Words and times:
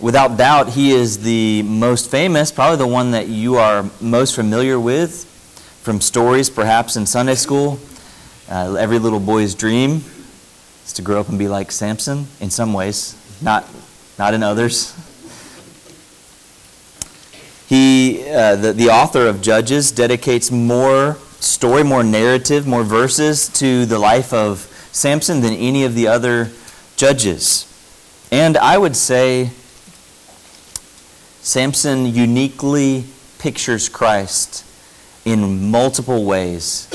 Without 0.00 0.36
doubt, 0.36 0.70
he 0.70 0.92
is 0.92 1.18
the 1.18 1.62
most 1.64 2.08
famous, 2.08 2.52
probably 2.52 2.76
the 2.76 2.86
one 2.86 3.10
that 3.10 3.26
you 3.26 3.56
are 3.56 3.84
most 4.00 4.36
familiar 4.36 4.78
with 4.78 5.24
from 5.82 6.00
stories, 6.00 6.48
perhaps 6.48 6.96
in 6.96 7.04
Sunday 7.04 7.34
school. 7.34 7.80
Uh, 8.48 8.74
every 8.74 9.00
little 9.00 9.18
boy's 9.18 9.56
dream 9.56 10.04
is 10.86 10.92
to 10.92 11.02
grow 11.02 11.20
up 11.20 11.28
and 11.28 11.36
be 11.36 11.48
like 11.48 11.72
Samson 11.72 12.28
in 12.38 12.48
some 12.48 12.72
ways, 12.72 13.16
not, 13.42 13.66
not 14.20 14.34
in 14.34 14.44
others. 14.44 14.94
He, 17.66 18.24
uh, 18.30 18.54
the, 18.54 18.72
the 18.72 18.90
author 18.90 19.26
of 19.26 19.42
Judges, 19.42 19.90
dedicates 19.90 20.52
more 20.52 21.18
story, 21.40 21.82
more 21.82 22.04
narrative, 22.04 22.68
more 22.68 22.84
verses 22.84 23.48
to 23.48 23.84
the 23.84 23.98
life 23.98 24.32
of 24.32 24.60
Samson 24.92 25.40
than 25.40 25.54
any 25.54 25.84
of 25.84 25.96
the 25.96 26.06
other 26.06 26.50
judges. 26.96 27.64
And 28.30 28.56
I 28.56 28.78
would 28.78 28.94
say 28.94 29.50
Samson 31.48 32.04
uniquely 32.04 33.04
pictures 33.38 33.88
Christ 33.88 34.66
in 35.24 35.70
multiple 35.70 36.26
ways 36.26 36.86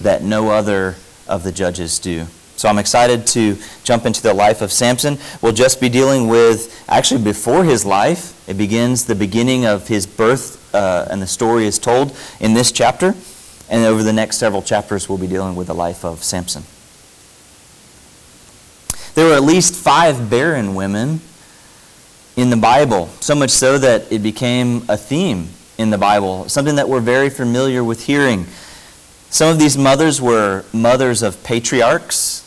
that 0.00 0.22
no 0.22 0.48
other 0.48 0.96
of 1.28 1.42
the 1.42 1.52
judges 1.52 1.98
do. 1.98 2.24
So 2.56 2.70
I'm 2.70 2.78
excited 2.78 3.26
to 3.26 3.58
jump 3.84 4.06
into 4.06 4.22
the 4.22 4.32
life 4.32 4.62
of 4.62 4.72
Samson. 4.72 5.18
We'll 5.42 5.52
just 5.52 5.82
be 5.82 5.90
dealing 5.90 6.28
with, 6.28 6.82
actually, 6.88 7.22
before 7.22 7.62
his 7.62 7.84
life. 7.84 8.48
It 8.48 8.56
begins 8.56 9.04
the 9.04 9.14
beginning 9.14 9.66
of 9.66 9.86
his 9.88 10.06
birth, 10.06 10.74
uh, 10.74 11.06
and 11.10 11.20
the 11.20 11.26
story 11.26 11.66
is 11.66 11.78
told 11.78 12.16
in 12.40 12.54
this 12.54 12.72
chapter. 12.72 13.14
And 13.68 13.84
over 13.84 14.02
the 14.02 14.14
next 14.14 14.38
several 14.38 14.62
chapters, 14.62 15.10
we'll 15.10 15.18
be 15.18 15.26
dealing 15.26 15.56
with 15.56 15.66
the 15.66 15.74
life 15.74 16.06
of 16.06 16.24
Samson. 16.24 16.62
There 19.14 19.26
were 19.26 19.34
at 19.34 19.42
least 19.42 19.74
five 19.74 20.30
barren 20.30 20.74
women 20.74 21.20
in 22.36 22.50
the 22.50 22.56
Bible, 22.56 23.08
so 23.20 23.34
much 23.34 23.50
so 23.50 23.78
that 23.78 24.10
it 24.12 24.22
became 24.22 24.82
a 24.88 24.96
theme 24.96 25.48
in 25.78 25.90
the 25.90 25.98
Bible, 25.98 26.48
something 26.48 26.76
that 26.76 26.88
we're 26.88 27.00
very 27.00 27.30
familiar 27.30 27.82
with 27.82 28.04
hearing. 28.04 28.46
Some 29.30 29.48
of 29.48 29.58
these 29.58 29.76
mothers 29.78 30.20
were 30.20 30.64
mothers 30.72 31.22
of 31.22 31.42
patriarchs, 31.44 32.44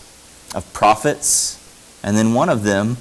of 0.55 0.71
prophets, 0.73 1.59
and 2.03 2.17
then 2.17 2.33
one 2.33 2.49
of 2.49 2.63
them 2.63 2.97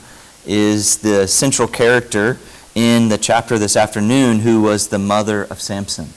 is 0.46 0.98
the 0.98 1.26
central 1.26 1.68
character 1.68 2.38
in 2.74 3.08
the 3.08 3.18
chapter 3.18 3.58
this 3.58 3.76
afternoon 3.76 4.40
who 4.40 4.62
was 4.62 4.88
the 4.88 4.98
mother 4.98 5.44
of 5.44 5.60
Samson. 5.60 6.08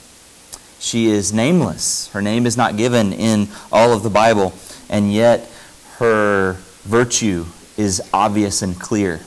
She 0.80 1.08
is 1.08 1.34
nameless. 1.34 2.10
Her 2.10 2.22
name 2.22 2.46
is 2.46 2.56
not 2.56 2.78
given 2.78 3.12
in 3.12 3.50
all 3.72 3.92
of 3.92 4.04
the 4.04 4.10
Bible, 4.10 4.54
and 4.90 5.12
yet 5.12 5.50
her 5.98 6.54
virtue 6.84 7.46
is 7.78 8.02
obvious 8.14 8.62
and 8.62 8.80
clear. 8.80 9.22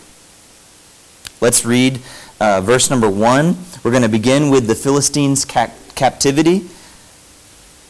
Let's 1.40 1.64
read 1.64 2.00
uh, 2.40 2.60
verse 2.60 2.90
number 2.90 3.08
one. 3.08 3.56
We're 3.84 3.92
going 3.92 4.02
to 4.02 4.08
begin 4.08 4.50
with 4.50 4.66
the 4.66 4.74
Philistines' 4.74 5.44
ca- 5.44 5.70
captivity. 5.94 6.68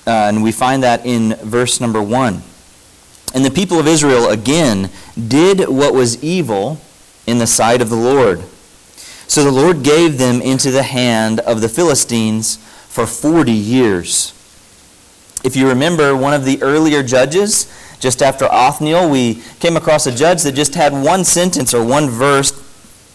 Uh, 0.07 0.29
and 0.29 0.43
we 0.43 0.53
find 0.53 0.83
that 0.83 1.07
in 1.07 1.35
verse 1.37 1.81
number 1.81 2.03
one. 2.03 2.43
And 3.35 3.45
the 3.45 3.51
people 3.51 3.79
of 3.79 3.87
Israel 3.87 4.29
again 4.29 4.91
did 5.29 5.69
what 5.69 5.95
was 5.95 6.23
evil 6.23 6.79
in 7.27 7.39
the 7.39 7.47
sight 7.47 7.81
of 7.81 7.89
the 7.89 7.97
Lord. 7.97 8.43
So 9.27 9.45
the 9.45 9.53
Lord 9.53 9.83
gave 9.83 10.19
them 10.19 10.43
into 10.43 10.71
the 10.71 10.83
hand 10.83 11.41
of 11.41 11.61
the 11.63 11.69
Philistines 11.69 12.57
for 12.89 13.07
40 13.07 13.53
years. 13.53 14.35
If 15.43 15.57
you 15.57 15.69
remember 15.69 16.15
one 16.15 16.35
of 16.35 16.45
the 16.45 16.63
earlier 16.63 17.03
judges, 17.03 17.73
just 17.99 18.23
after 18.23 18.47
Othniel, 18.47 19.09
we 19.09 19.43
came 19.61 19.77
across 19.77 20.07
a 20.07 20.15
judge 20.15 20.43
that 20.43 20.53
just 20.53 20.75
had 20.75 20.93
one 20.93 21.25
sentence 21.25 21.73
or 21.73 21.85
one 21.85 22.09
verse 22.09 22.53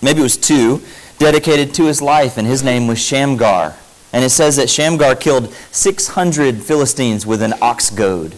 maybe 0.04 0.20
it 0.20 0.24
was 0.24 0.38
two, 0.38 0.82
dedicated 1.18 1.74
to 1.76 1.86
his 1.86 2.02
life, 2.02 2.38
and 2.38 2.46
his 2.48 2.64
name 2.64 2.88
was 2.88 3.00
Shamgar. 3.00 3.76
And 4.12 4.24
it 4.24 4.30
says 4.30 4.58
that 4.58 4.70
Shamgar 4.70 5.16
killed 5.16 5.52
600 5.72 6.62
Philistines 6.62 7.26
with 7.26 7.42
an 7.42 7.54
ox 7.62 7.90
goad, 7.90 8.36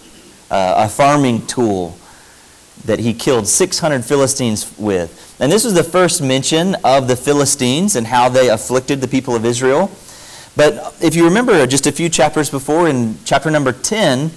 uh, 0.49 0.85
a 0.85 0.89
farming 0.89 1.45
tool 1.47 1.97
that 2.85 2.99
he 2.99 3.13
killed 3.13 3.47
600 3.47 4.05
Philistines 4.05 4.73
with. 4.77 5.35
And 5.39 5.51
this 5.51 5.65
was 5.65 5.73
the 5.73 5.83
first 5.83 6.21
mention 6.21 6.75
of 6.83 7.07
the 7.07 7.15
Philistines 7.15 7.95
and 7.95 8.07
how 8.07 8.29
they 8.29 8.49
afflicted 8.49 9.01
the 9.01 9.07
people 9.07 9.35
of 9.35 9.43
Israel. 9.43 9.91
But 10.55 10.95
if 11.01 11.15
you 11.15 11.25
remember 11.25 11.65
just 11.67 11.87
a 11.87 11.91
few 11.91 12.07
chapters 12.07 12.49
before, 12.49 12.87
in 12.87 13.17
chapter 13.25 13.51
number 13.51 13.73
10, 13.73 14.31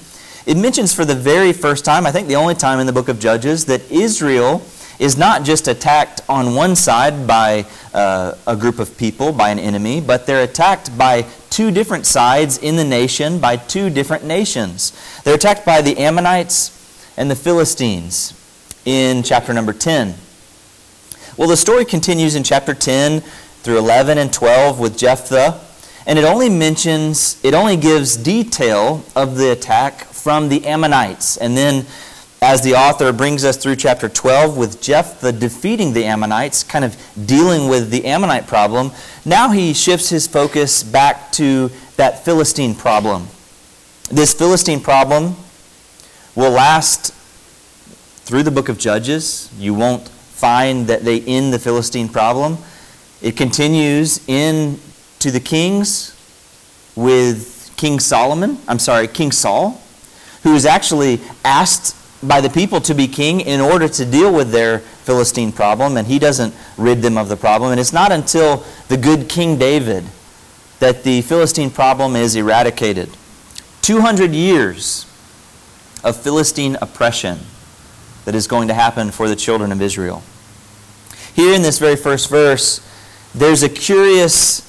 it 0.46 0.56
mentions 0.56 0.94
for 0.94 1.04
the 1.04 1.14
very 1.14 1.52
first 1.52 1.84
time, 1.84 2.06
I 2.06 2.10
think 2.10 2.26
the 2.26 2.36
only 2.36 2.54
time 2.54 2.80
in 2.80 2.86
the 2.86 2.92
book 2.92 3.08
of 3.08 3.20
Judges, 3.20 3.66
that 3.66 3.88
Israel 3.90 4.62
is 4.98 5.16
not 5.16 5.44
just 5.44 5.68
attacked 5.68 6.20
on 6.28 6.54
one 6.54 6.74
side 6.74 7.26
by 7.26 7.64
uh, 7.94 8.34
a 8.46 8.56
group 8.56 8.78
of 8.78 8.96
people, 8.98 9.32
by 9.32 9.50
an 9.50 9.58
enemy, 9.58 10.00
but 10.00 10.26
they're 10.26 10.44
attacked 10.44 10.96
by 10.98 11.24
two 11.50 11.70
different 11.70 12.06
sides 12.06 12.58
in 12.58 12.76
the 12.76 12.84
nation, 12.84 13.38
by 13.38 13.56
two 13.56 13.90
different 13.90 14.24
nations. 14.24 14.92
They're 15.24 15.36
attacked 15.36 15.64
by 15.64 15.82
the 15.82 15.98
Ammonites 15.98 16.74
and 17.16 17.30
the 17.30 17.36
Philistines 17.36 18.34
in 18.84 19.22
chapter 19.22 19.52
number 19.52 19.72
10. 19.72 20.14
Well, 21.36 21.48
the 21.48 21.56
story 21.56 21.84
continues 21.84 22.34
in 22.34 22.42
chapter 22.42 22.74
10 22.74 23.20
through 23.62 23.78
11 23.78 24.18
and 24.18 24.32
12 24.32 24.80
with 24.80 24.98
Jephthah, 24.98 25.60
and 26.06 26.18
it 26.18 26.24
only 26.24 26.48
mentions, 26.48 27.38
it 27.44 27.54
only 27.54 27.76
gives 27.76 28.16
detail 28.16 29.04
of 29.14 29.36
the 29.36 29.52
attack 29.52 30.04
from 30.04 30.48
the 30.48 30.64
Ammonites. 30.66 31.36
And 31.36 31.56
then 31.56 31.86
as 32.40 32.62
the 32.62 32.74
author 32.74 33.12
brings 33.12 33.44
us 33.44 33.56
through 33.56 33.76
chapter 33.76 34.08
12 34.08 34.56
with 34.56 34.80
Jephthah 34.80 35.32
defeating 35.32 35.92
the 35.92 36.04
Ammonites, 36.04 36.62
kind 36.62 36.84
of 36.84 36.96
dealing 37.26 37.68
with 37.68 37.90
the 37.90 38.04
Ammonite 38.04 38.46
problem, 38.46 38.92
now 39.24 39.50
he 39.50 39.74
shifts 39.74 40.08
his 40.08 40.26
focus 40.26 40.82
back 40.82 41.32
to 41.32 41.70
that 41.96 42.24
Philistine 42.24 42.74
problem. 42.74 43.26
This 44.10 44.32
Philistine 44.32 44.80
problem 44.80 45.34
will 46.36 46.52
last 46.52 47.12
through 48.24 48.44
the 48.44 48.50
book 48.50 48.68
of 48.68 48.78
Judges. 48.78 49.50
You 49.58 49.74
won't 49.74 50.06
find 50.08 50.86
that 50.86 51.04
they 51.04 51.20
end 51.22 51.52
the 51.52 51.58
Philistine 51.58 52.08
problem. 52.08 52.58
It 53.20 53.36
continues 53.36 54.26
into 54.28 55.32
the 55.32 55.40
kings 55.40 56.14
with 56.94 57.72
King 57.76 57.98
Solomon, 57.98 58.58
I'm 58.68 58.78
sorry, 58.78 59.08
King 59.08 59.32
Saul, 59.32 59.80
who 60.44 60.54
is 60.54 60.64
actually 60.64 61.20
asked 61.44 61.96
by 62.22 62.40
the 62.40 62.50
people 62.50 62.80
to 62.82 62.94
be 62.94 63.06
king 63.06 63.40
in 63.40 63.60
order 63.60 63.88
to 63.88 64.04
deal 64.04 64.32
with 64.32 64.50
their 64.50 64.80
Philistine 64.80 65.52
problem, 65.52 65.96
and 65.96 66.06
he 66.06 66.18
doesn't 66.18 66.54
rid 66.76 67.02
them 67.02 67.16
of 67.16 67.28
the 67.28 67.36
problem. 67.36 67.70
And 67.70 67.80
it's 67.80 67.92
not 67.92 68.12
until 68.12 68.64
the 68.88 68.96
good 68.96 69.28
King 69.28 69.56
David 69.56 70.04
that 70.80 71.04
the 71.04 71.22
Philistine 71.22 71.70
problem 71.70 72.16
is 72.16 72.36
eradicated. 72.36 73.16
200 73.82 74.32
years 74.32 75.06
of 76.04 76.16
Philistine 76.20 76.76
oppression 76.80 77.38
that 78.24 78.34
is 78.34 78.46
going 78.46 78.68
to 78.68 78.74
happen 78.74 79.10
for 79.10 79.28
the 79.28 79.36
children 79.36 79.72
of 79.72 79.80
Israel. 79.80 80.22
Here 81.34 81.54
in 81.54 81.62
this 81.62 81.78
very 81.78 81.96
first 81.96 82.28
verse, 82.28 82.86
there's 83.34 83.62
a 83.62 83.68
curious 83.68 84.62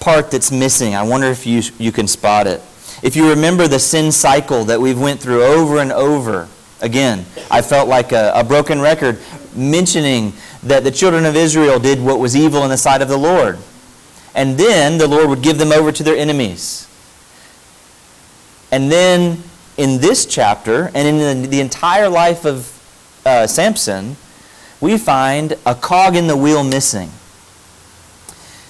part 0.00 0.30
that's 0.30 0.50
missing. 0.50 0.94
I 0.94 1.02
wonder 1.02 1.28
if 1.28 1.46
you, 1.46 1.62
you 1.78 1.92
can 1.92 2.08
spot 2.08 2.46
it. 2.46 2.62
If 3.02 3.14
you 3.14 3.28
remember 3.28 3.68
the 3.68 3.78
sin 3.78 4.10
cycle 4.10 4.64
that 4.64 4.80
we've 4.80 4.98
went 4.98 5.20
through 5.20 5.44
over 5.44 5.78
and 5.78 5.92
over, 5.92 6.48
Again, 6.80 7.24
I 7.50 7.62
felt 7.62 7.88
like 7.88 8.12
a, 8.12 8.32
a, 8.34 8.44
broken 8.44 8.80
record 8.80 9.18
mentioning 9.54 10.34
that 10.62 10.84
the 10.84 10.90
children 10.90 11.24
of 11.24 11.34
Israel 11.34 11.78
did 11.78 12.02
what 12.02 12.18
was 12.18 12.36
evil 12.36 12.64
in 12.64 12.70
the 12.70 12.76
sight 12.76 13.00
of 13.00 13.08
the 13.08 13.16
Lord. 13.16 13.58
And 14.34 14.58
then 14.58 14.98
the 14.98 15.08
Lord 15.08 15.30
would 15.30 15.42
give 15.42 15.56
them 15.56 15.72
over 15.72 15.90
to 15.90 16.02
their 16.02 16.16
enemies. 16.16 16.86
And 18.70 18.92
then 18.92 19.42
in 19.78 20.00
this 20.00 20.26
chapter, 20.26 20.90
and 20.94 21.08
in 21.08 21.42
the, 21.42 21.48
the 21.48 21.60
entire 21.60 22.10
life 22.10 22.44
of 22.44 22.72
uh, 23.24 23.46
Samson, 23.46 24.16
we 24.80 24.98
find 24.98 25.56
a 25.64 25.74
cog 25.74 26.14
in 26.14 26.26
the 26.26 26.36
wheel 26.36 26.62
missing. 26.62 27.10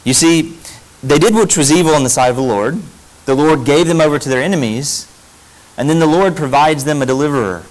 You 0.04 0.14
see, 0.14 0.56
they 1.02 1.18
did 1.18 1.34
which 1.34 1.56
was 1.56 1.72
evil 1.72 1.94
in 1.94 2.04
the 2.04 2.10
sight 2.10 2.28
of 2.28 2.36
the 2.36 2.42
Lord. 2.42 2.80
The 3.24 3.34
Lord 3.34 3.64
gave 3.64 3.88
them 3.88 4.00
over 4.00 4.20
to 4.20 4.28
their 4.28 4.42
enemies. 4.42 5.12
And 5.76 5.90
then 5.90 5.98
the 5.98 6.06
Lord 6.06 6.36
provides 6.36 6.84
them 6.84 7.02
a 7.02 7.06
deliverer. 7.06 7.64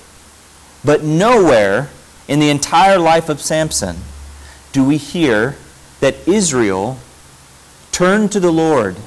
But 0.85 1.03
nowhere 1.03 1.89
in 2.27 2.39
the 2.39 2.49
entire 2.49 2.99
life 2.99 3.27
of 3.27 3.41
Samson 3.41 3.97
do 4.71 4.83
we 4.83 4.97
hear 4.97 5.55
that 5.99 6.27
Israel 6.27 6.99
turned 7.91 8.31
to 8.33 8.39
the 8.39 8.51
Lord, 8.51 8.97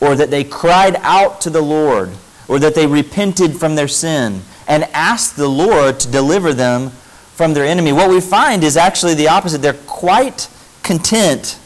or 0.00 0.14
that 0.14 0.30
they 0.30 0.44
cried 0.44 0.96
out 1.00 1.40
to 1.42 1.50
the 1.50 1.60
Lord, 1.60 2.10
or 2.48 2.58
that 2.60 2.74
they 2.74 2.86
repented 2.86 3.56
from 3.56 3.74
their 3.74 3.88
sin 3.88 4.42
and 4.68 4.84
asked 4.92 5.36
the 5.36 5.48
Lord 5.48 5.98
to 6.00 6.10
deliver 6.10 6.54
them 6.54 6.90
from 7.34 7.54
their 7.54 7.66
enemy. 7.66 7.92
What 7.92 8.08
we 8.08 8.20
find 8.20 8.62
is 8.62 8.76
actually 8.76 9.14
the 9.14 9.28
opposite. 9.28 9.62
They're 9.62 9.74
quite 9.74 10.48
content 10.82 11.58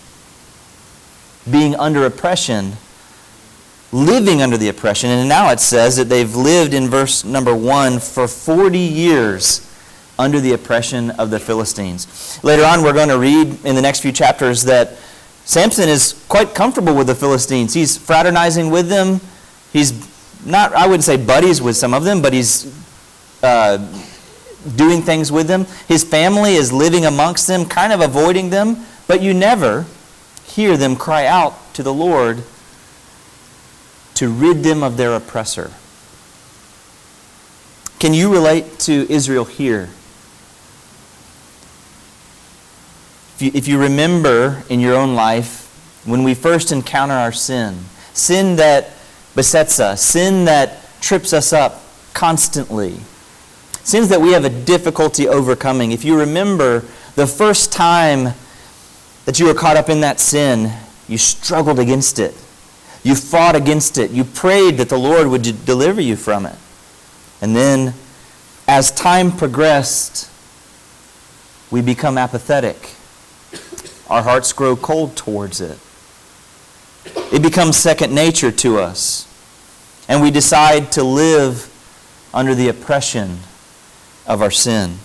being 1.51 1.75
under 1.77 2.05
oppression, 2.07 2.73
living 3.93 4.41
under 4.43 4.57
the 4.57 4.69
oppression. 4.69 5.11
And 5.11 5.29
now 5.29 5.51
it 5.51 5.61
says 5.61 5.97
that 5.97 6.09
they've 6.09 6.35
lived 6.35 6.75
in 6.75 6.89
verse 6.89 7.25
number 7.25 7.55
1 7.55 7.99
for 7.99 8.29
40 8.29 8.79
years 8.79 9.67
under 10.19 10.39
the 10.39 10.53
oppression 10.53 11.11
of 11.13 11.31
the 11.31 11.41
Philistines. 11.41 12.39
Later 12.45 12.65
on, 12.65 12.83
we're 12.83 12.93
going 12.93 13.09
to 13.09 13.19
read 13.19 13.65
in 13.65 13.75
the 13.75 13.83
next 13.83 14.01
few 14.01 14.13
chapters 14.13 14.65
that 14.65 14.97
Samson 15.45 15.89
is 15.89 16.25
quite 16.29 16.55
comfortable 16.55 16.95
with 16.95 17.07
the 17.07 17.15
Philistines. 17.15 17.75
He's 17.75 17.97
fraternizing 17.97 18.71
with 18.71 18.89
them. 18.89 19.21
He's 19.73 19.93
not, 20.45 20.73
I 20.75 20.87
wouldn't 20.87 21.05
say 21.05 21.17
buddies 21.17 21.61
with 21.61 21.77
some 21.77 21.95
of 21.95 22.05
them, 22.05 22.23
but 22.23 22.33
he's 22.33 22.73
uh, 23.43 23.79
doing 24.77 25.03
things 25.03 25.33
with 25.33 25.49
them. 25.49 25.67
His 25.89 26.05
family 26.05 26.55
is 26.55 26.73
living 26.73 27.07
amongst 27.07 27.47
them, 27.47 27.65
kind 27.65 27.93
of 27.93 28.01
avoiding 28.01 28.51
them, 28.51 28.85
but 29.07 29.23
you 29.23 29.35
never 29.35 29.87
hear 30.45 30.77
them 30.77 30.97
cry 30.97 31.27
out 31.27 31.75
to 31.75 31.83
the 31.83 31.95
Lord 31.95 32.45
to 34.21 34.29
rid 34.29 34.63
them 34.63 34.83
of 34.83 34.99
their 34.99 35.15
oppressor. 35.15 35.73
Can 37.99 38.13
you 38.13 38.31
relate 38.31 38.79
to 38.81 39.11
Israel 39.11 39.47
here? 39.47 39.89
If 43.35 43.41
you, 43.41 43.51
if 43.55 43.67
you 43.67 43.79
remember 43.79 44.63
in 44.69 44.79
your 44.79 44.95
own 44.95 45.15
life 45.15 46.03
when 46.05 46.23
we 46.23 46.35
first 46.35 46.71
encounter 46.71 47.15
our 47.15 47.33
sin, 47.33 47.79
sin 48.13 48.57
that 48.57 48.91
besets 49.35 49.81
us, 49.81 50.03
sin 50.03 50.45
that 50.45 50.81
trips 51.01 51.33
us 51.33 51.55
up 51.55 51.83
constantly, 52.13 53.01
sins 53.85 54.11
that 54.11 54.21
we 54.21 54.33
have 54.33 54.45
a 54.45 54.51
difficulty 54.51 55.29
overcoming. 55.29 55.93
If 55.93 56.05
you 56.05 56.19
remember 56.19 56.81
the 57.15 57.27
first 57.27 57.73
time 57.73 58.35
that 59.25 59.41
you 59.41 59.47
were 59.47 59.55
caught 59.55 59.79
up 59.79 59.89
in 59.89 60.03
that 60.03 60.21
sin, 60.21 60.71
you 61.09 61.17
struggled 61.17 61.79
against 61.79 62.19
it. 62.19 62.35
You 63.03 63.15
fought 63.15 63.57
against 63.57 63.99
it. 63.99 64.11
You 64.11 64.25
prayed 64.25 64.77
that 64.77 64.89
the 64.89 64.99
Lord 64.99 65.29
would 65.29 65.43
deliver 65.65 66.01
you 66.01 66.17
from 66.17 66.47
it. 66.47 66.57
And 67.41 67.57
then, 67.57 67.95
as 68.69 68.91
time 68.91 69.33
progressed, 69.33 70.31
we 71.71 71.81
become 71.81 72.19
apathetic. 72.19 72.95
Our 74.09 74.23
hearts 74.23 74.53
grow 74.53 74.77
cold 74.77 75.17
towards 75.17 75.61
it. 75.61 75.79
It 77.33 77.43
becomes 77.43 77.77
second 77.77 78.15
nature 78.15 78.51
to 78.53 78.79
us. 78.79 79.27
And 80.09 80.21
we 80.21 80.31
decide 80.31 80.93
to 80.93 81.05
live 81.05 81.69
under 82.35 82.55
the 82.55 82.69
oppression 82.69 83.39
of 84.27 84.43
our 84.43 84.51
sin. 84.51 84.99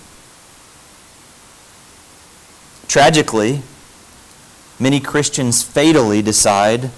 Tragically, 2.88 3.62
many 4.80 5.00
Christians 5.00 5.64
fatally 5.64 6.22
decide 6.22 6.90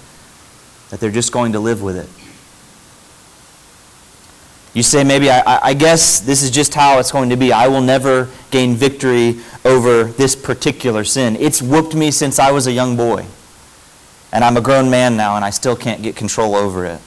that 0.90 1.00
they're 1.00 1.10
just 1.10 1.32
going 1.32 1.52
to 1.52 1.60
live 1.60 1.82
with 1.82 1.96
it. 1.96 2.08
You 4.74 4.82
say, 4.82 5.02
maybe, 5.02 5.30
I, 5.30 5.70
I, 5.70 5.74
guess 5.74 6.20
this 6.20 6.42
is 6.42 6.50
just 6.50 6.74
how 6.74 6.98
it's 6.98 7.10
going 7.10 7.30
to 7.30 7.36
be. 7.36 7.52
I 7.52 7.68
will 7.68 7.80
never 7.80 8.28
gain 8.50 8.74
victory 8.74 9.40
over 9.64 10.04
this 10.04 10.36
particular 10.36 11.04
sin. 11.04 11.36
It's 11.36 11.60
whooped 11.60 11.94
me 11.94 12.10
since 12.10 12.38
I 12.38 12.52
was 12.52 12.66
a 12.66 12.72
young 12.72 12.96
boy. 12.96 13.26
And 14.30 14.44
I'm 14.44 14.56
a 14.56 14.60
grown 14.60 14.90
man 14.90 15.16
now, 15.16 15.36
and 15.36 15.44
I 15.44 15.50
still 15.50 15.74
can't 15.74 16.02
get 16.02 16.16
control 16.16 16.54
over 16.54 16.84
it. 16.84 17.00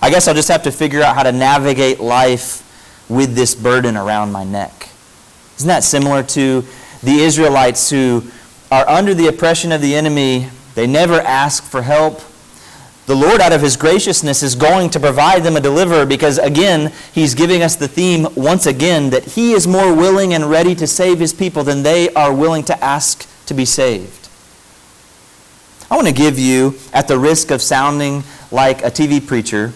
I 0.00 0.10
guess 0.10 0.26
I'll 0.26 0.34
just 0.34 0.48
have 0.48 0.62
to 0.64 0.72
figure 0.72 1.02
out 1.02 1.14
how 1.14 1.22
to 1.22 1.32
navigate 1.32 2.00
life 2.00 2.62
with 3.08 3.34
this 3.34 3.54
burden 3.54 3.96
around 3.96 4.32
my 4.32 4.42
neck. 4.42 4.88
Isn't 5.58 5.68
that 5.68 5.84
similar 5.84 6.22
to 6.22 6.64
the 7.02 7.20
Israelites 7.20 7.88
who 7.90 8.24
are 8.70 8.88
under 8.88 9.14
the 9.14 9.28
oppression 9.28 9.70
of 9.70 9.80
the 9.80 9.94
enemy? 9.94 10.48
They 10.76 10.86
never 10.86 11.20
ask 11.22 11.64
for 11.64 11.80
help. 11.80 12.20
The 13.06 13.14
Lord, 13.14 13.40
out 13.40 13.52
of 13.52 13.62
His 13.62 13.78
graciousness, 13.78 14.42
is 14.42 14.54
going 14.54 14.90
to 14.90 15.00
provide 15.00 15.42
them 15.42 15.56
a 15.56 15.60
deliverer 15.60 16.04
because, 16.04 16.36
again, 16.36 16.92
He's 17.14 17.34
giving 17.34 17.62
us 17.62 17.76
the 17.76 17.88
theme 17.88 18.26
once 18.36 18.66
again 18.66 19.08
that 19.10 19.24
He 19.24 19.52
is 19.52 19.66
more 19.66 19.94
willing 19.94 20.34
and 20.34 20.50
ready 20.50 20.74
to 20.74 20.86
save 20.86 21.18
His 21.18 21.32
people 21.32 21.64
than 21.64 21.82
they 21.82 22.10
are 22.10 22.32
willing 22.32 22.62
to 22.64 22.84
ask 22.84 23.26
to 23.46 23.54
be 23.54 23.64
saved. 23.64 24.28
I 25.90 25.96
want 25.96 26.08
to 26.08 26.12
give 26.12 26.38
you, 26.38 26.74
at 26.92 27.08
the 27.08 27.18
risk 27.18 27.50
of 27.50 27.62
sounding 27.62 28.22
like 28.50 28.82
a 28.82 28.90
TV 28.90 29.26
preacher, 29.26 29.72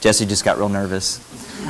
Jesse 0.00 0.24
just 0.24 0.44
got 0.44 0.58
real 0.58 0.68
nervous. 0.68 1.20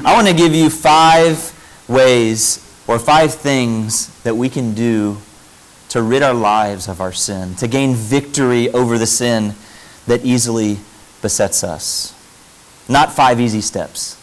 I 0.05 0.13
want 0.15 0.29
to 0.29 0.35
give 0.35 0.55
you 0.55 0.69
five 0.69 1.55
ways 1.89 2.59
or 2.87 2.99
five 2.99 3.33
things 3.33 4.09
that 4.25 4.37
we 4.37 4.51
can 4.51 4.75
do 4.75 5.17
to 5.91 6.03
rid 6.03 6.23
our 6.23 6.35
lives 6.35 6.89
of 6.89 7.01
our 7.01 7.13
sin, 7.13 7.55
to 7.57 7.69
gain 7.69 7.95
victory 7.95 8.71
over 8.71 8.99
the 8.99 9.07
sin 9.07 9.55
that 10.07 10.25
easily 10.25 10.79
besets 11.23 11.65
us. 11.65 12.15
Not 12.89 13.13
five 13.13 13.41
easy 13.41 13.61
steps, 13.61 14.17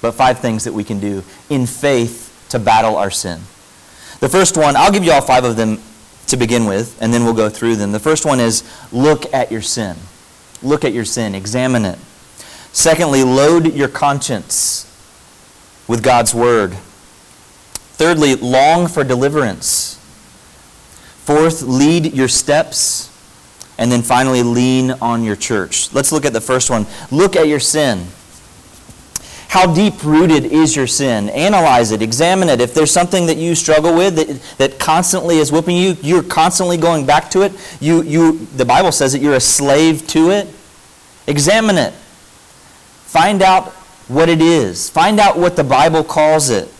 but 0.00 0.12
five 0.12 0.38
things 0.38 0.64
that 0.64 0.72
we 0.72 0.84
can 0.84 1.00
do 1.00 1.22
in 1.50 1.66
faith 1.66 2.46
to 2.50 2.58
battle 2.58 2.96
our 2.96 3.10
sin. 3.10 3.40
The 4.20 4.28
first 4.28 4.56
one, 4.56 4.76
I'll 4.76 4.92
give 4.92 5.04
you 5.04 5.12
all 5.12 5.20
five 5.20 5.44
of 5.44 5.56
them 5.56 5.80
to 6.26 6.36
begin 6.36 6.66
with, 6.66 7.00
and 7.00 7.12
then 7.12 7.24
we'll 7.24 7.34
go 7.34 7.48
through 7.48 7.76
them. 7.76 7.92
The 7.92 8.00
first 8.00 8.26
one 8.26 8.40
is 8.40 8.62
look 8.92 9.32
at 9.32 9.50
your 9.50 9.62
sin. 9.62 9.96
Look 10.62 10.84
at 10.84 10.92
your 10.92 11.04
sin, 11.04 11.34
examine 11.34 11.84
it. 11.84 11.98
Secondly, 12.72 13.24
load 13.24 13.74
your 13.74 13.88
conscience 13.88 14.84
with 15.86 16.02
God's 16.02 16.34
word. 16.34 16.74
Thirdly, 17.94 18.34
long 18.34 18.88
for 18.88 19.04
deliverance. 19.04 19.97
Fourth, 21.28 21.60
lead 21.60 22.14
your 22.14 22.26
steps. 22.26 23.14
And 23.76 23.92
then 23.92 24.00
finally, 24.00 24.42
lean 24.42 24.92
on 24.92 25.22
your 25.22 25.36
church. 25.36 25.92
Let's 25.92 26.10
look 26.10 26.24
at 26.24 26.32
the 26.32 26.40
first 26.40 26.70
one. 26.70 26.86
Look 27.10 27.36
at 27.36 27.46
your 27.48 27.60
sin. 27.60 28.06
How 29.48 29.74
deep 29.74 30.02
rooted 30.02 30.46
is 30.46 30.74
your 30.74 30.86
sin? 30.86 31.28
Analyze 31.28 31.90
it, 31.90 32.00
examine 32.00 32.48
it. 32.48 32.62
If 32.62 32.72
there's 32.72 32.90
something 32.90 33.26
that 33.26 33.36
you 33.36 33.54
struggle 33.54 33.94
with 33.94 34.16
that, 34.16 34.40
that 34.56 34.78
constantly 34.78 35.36
is 35.36 35.52
whipping 35.52 35.76
you, 35.76 35.98
you're 36.00 36.22
constantly 36.22 36.78
going 36.78 37.04
back 37.04 37.30
to 37.32 37.42
it. 37.42 37.52
You, 37.78 38.00
you, 38.04 38.46
the 38.56 38.64
Bible 38.64 38.90
says 38.90 39.12
that 39.12 39.18
you're 39.18 39.34
a 39.34 39.40
slave 39.40 40.06
to 40.06 40.30
it. 40.30 40.48
Examine 41.26 41.76
it. 41.76 41.92
Find 41.92 43.42
out 43.42 43.72
what 44.08 44.30
it 44.30 44.40
is. 44.40 44.88
Find 44.88 45.20
out 45.20 45.38
what 45.38 45.56
the 45.56 45.64
Bible 45.64 46.04
calls 46.04 46.48
it. 46.48 46.72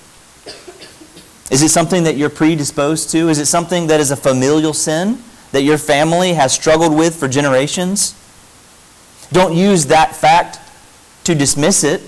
Is 1.51 1.63
it 1.63 1.71
something 1.71 2.05
that 2.05 2.17
you're 2.17 2.31
predisposed 2.31 3.11
to? 3.11 3.29
Is 3.29 3.39
it 3.39 3.47
something 3.47 3.87
that 3.87 4.01
is 4.01 4.11
a 4.11 4.17
familial 4.17 4.75
sin 4.75 5.23
that 5.53 5.63
your 5.63 5.79
family 5.79 6.35
has 6.35 6.53
struggled 6.53 6.95
with 6.95 7.17
for 7.17 7.29
generations? 7.29 8.15
Don't 9.33 9.55
use 9.55 9.87
that 9.87 10.15
fact 10.15 10.59
to 11.25 11.35
dismiss 11.35 11.85
it, 11.85 12.03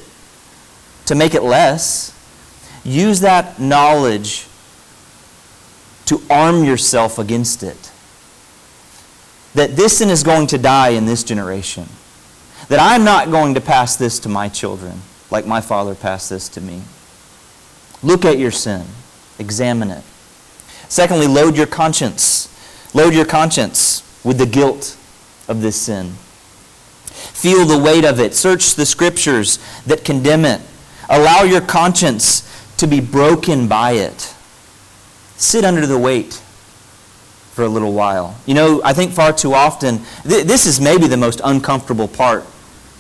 to 1.07 1.15
make 1.15 1.35
it 1.35 1.43
less. 1.43 2.17
Use 2.85 3.21
that 3.21 3.59
knowledge 3.61 4.47
to 6.07 6.21
arm 6.29 6.65
yourself 6.65 7.19
against 7.19 7.63
it. 7.63 7.91
That 9.55 9.77
this 9.77 9.99
sin 9.99 10.11
is 10.11 10.23
going 10.23 10.47
to 10.49 10.59
die 10.59 10.91
in 10.91 11.07
this 11.07 11.25
generation 11.25 11.87
that 12.71 12.79
I'm 12.81 13.03
not 13.03 13.33
going 13.33 13.55
to 13.55 13.61
pass 13.61 13.97
this 13.97 14.21
to 14.21 14.29
my 14.29 14.49
children 14.49 15.03
like 15.31 15.45
my 15.45 15.61
father 15.61 15.97
passed 15.97 16.31
this 16.31 16.49
to 16.51 16.61
me. 16.61 16.83
Look 18.01 18.25
at 18.25 18.39
your 18.39 18.53
sin, 18.53 18.87
examine 19.41 19.91
it. 19.91 20.05
Secondly, 20.89 21.27
load 21.27 21.57
your 21.57 21.67
conscience. 21.67 22.47
Load 22.95 23.15
your 23.15 23.25
conscience 23.25 24.03
with 24.25 24.39
the 24.39 24.47
guilt 24.47 24.97
of 25.49 25.63
this 25.63 25.77
sin. 25.81 26.13
Feel 27.07 27.65
the 27.65 27.79
weight 27.79 28.05
of 28.05 28.21
it. 28.21 28.35
Search 28.35 28.75
the 28.75 28.87
scriptures 28.87 29.59
that 29.87 30.05
condemn 30.05 30.45
it. 30.45 30.61
Allow 31.09 31.43
your 31.43 31.61
conscience 31.61 32.47
to 32.77 32.87
be 32.87 33.01
broken 33.01 33.67
by 33.67 33.93
it. 33.93 34.35
Sit 35.37 35.65
under 35.65 35.87
the 35.87 35.99
weight 35.99 36.35
for 37.53 37.65
a 37.65 37.69
little 37.69 37.93
while. 37.93 38.37
You 38.47 38.55
know, 38.55 38.81
I 38.85 38.93
think 38.93 39.13
far 39.13 39.33
too 39.33 39.55
often, 39.55 40.01
th- 40.23 40.45
this 40.47 40.67
is 40.67 40.81
maybe 40.81 41.07
the 41.07 41.17
most 41.17 41.41
uncomfortable 41.43 42.09
part 42.09 42.45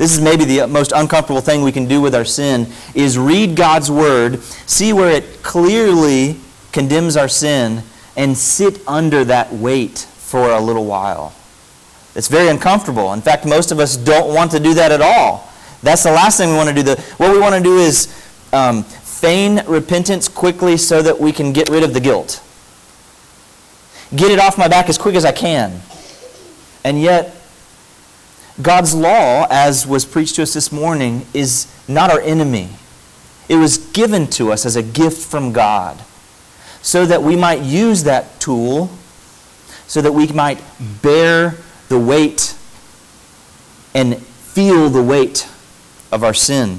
this 0.00 0.14
is 0.14 0.20
maybe 0.22 0.46
the 0.46 0.66
most 0.66 0.92
uncomfortable 0.92 1.42
thing 1.42 1.60
we 1.60 1.72
can 1.72 1.86
do 1.86 2.00
with 2.00 2.14
our 2.14 2.24
sin 2.24 2.68
is 2.94 3.18
read 3.18 3.54
God's 3.54 3.90
word, 3.90 4.42
see 4.42 4.94
where 4.94 5.10
it 5.10 5.42
clearly 5.42 6.40
condemns 6.72 7.18
our 7.18 7.28
sin, 7.28 7.82
and 8.16 8.34
sit 8.34 8.80
under 8.88 9.24
that 9.24 9.52
weight 9.52 9.98
for 9.98 10.52
a 10.52 10.58
little 10.58 10.86
while. 10.86 11.34
It's 12.14 12.28
very 12.28 12.48
uncomfortable. 12.48 13.12
In 13.12 13.20
fact, 13.20 13.44
most 13.44 13.72
of 13.72 13.78
us 13.78 13.98
don't 13.98 14.34
want 14.34 14.52
to 14.52 14.58
do 14.58 14.72
that 14.72 14.90
at 14.90 15.02
all. 15.02 15.52
That's 15.82 16.04
the 16.04 16.12
last 16.12 16.38
thing 16.38 16.48
we 16.48 16.56
want 16.56 16.70
to 16.70 16.74
do. 16.74 16.82
The, 16.82 16.98
what 17.18 17.30
we 17.30 17.38
want 17.38 17.54
to 17.56 17.62
do 17.62 17.76
is 17.76 18.08
um, 18.54 18.84
feign 18.84 19.62
repentance 19.66 20.28
quickly 20.28 20.78
so 20.78 21.02
that 21.02 21.20
we 21.20 21.30
can 21.30 21.52
get 21.52 21.68
rid 21.68 21.82
of 21.82 21.92
the 21.92 22.00
guilt. 22.00 22.42
Get 24.16 24.30
it 24.30 24.38
off 24.38 24.56
my 24.56 24.66
back 24.66 24.88
as 24.88 24.96
quick 24.96 25.14
as 25.14 25.26
I 25.26 25.32
can. 25.32 25.82
And 26.84 26.98
yet, 27.02 27.36
God's 28.62 28.94
law, 28.94 29.46
as 29.50 29.86
was 29.86 30.04
preached 30.04 30.36
to 30.36 30.42
us 30.42 30.54
this 30.54 30.72
morning, 30.72 31.26
is 31.32 31.66
not 31.88 32.10
our 32.10 32.20
enemy. 32.20 32.68
It 33.48 33.56
was 33.56 33.78
given 33.78 34.26
to 34.28 34.52
us 34.52 34.64
as 34.66 34.76
a 34.76 34.82
gift 34.82 35.28
from 35.28 35.52
God 35.52 36.02
so 36.82 37.04
that 37.06 37.22
we 37.22 37.36
might 37.36 37.62
use 37.62 38.04
that 38.04 38.40
tool, 38.40 38.90
so 39.86 40.00
that 40.00 40.12
we 40.12 40.26
might 40.28 40.62
bear 41.02 41.56
the 41.88 41.98
weight 41.98 42.56
and 43.94 44.16
feel 44.18 44.88
the 44.88 45.02
weight 45.02 45.48
of 46.12 46.24
our 46.24 46.34
sin. 46.34 46.78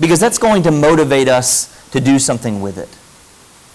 Because 0.00 0.20
that's 0.20 0.38
going 0.38 0.62
to 0.62 0.70
motivate 0.70 1.28
us 1.28 1.74
to 1.90 2.00
do 2.00 2.18
something 2.18 2.60
with 2.60 2.78
it. 2.78 2.88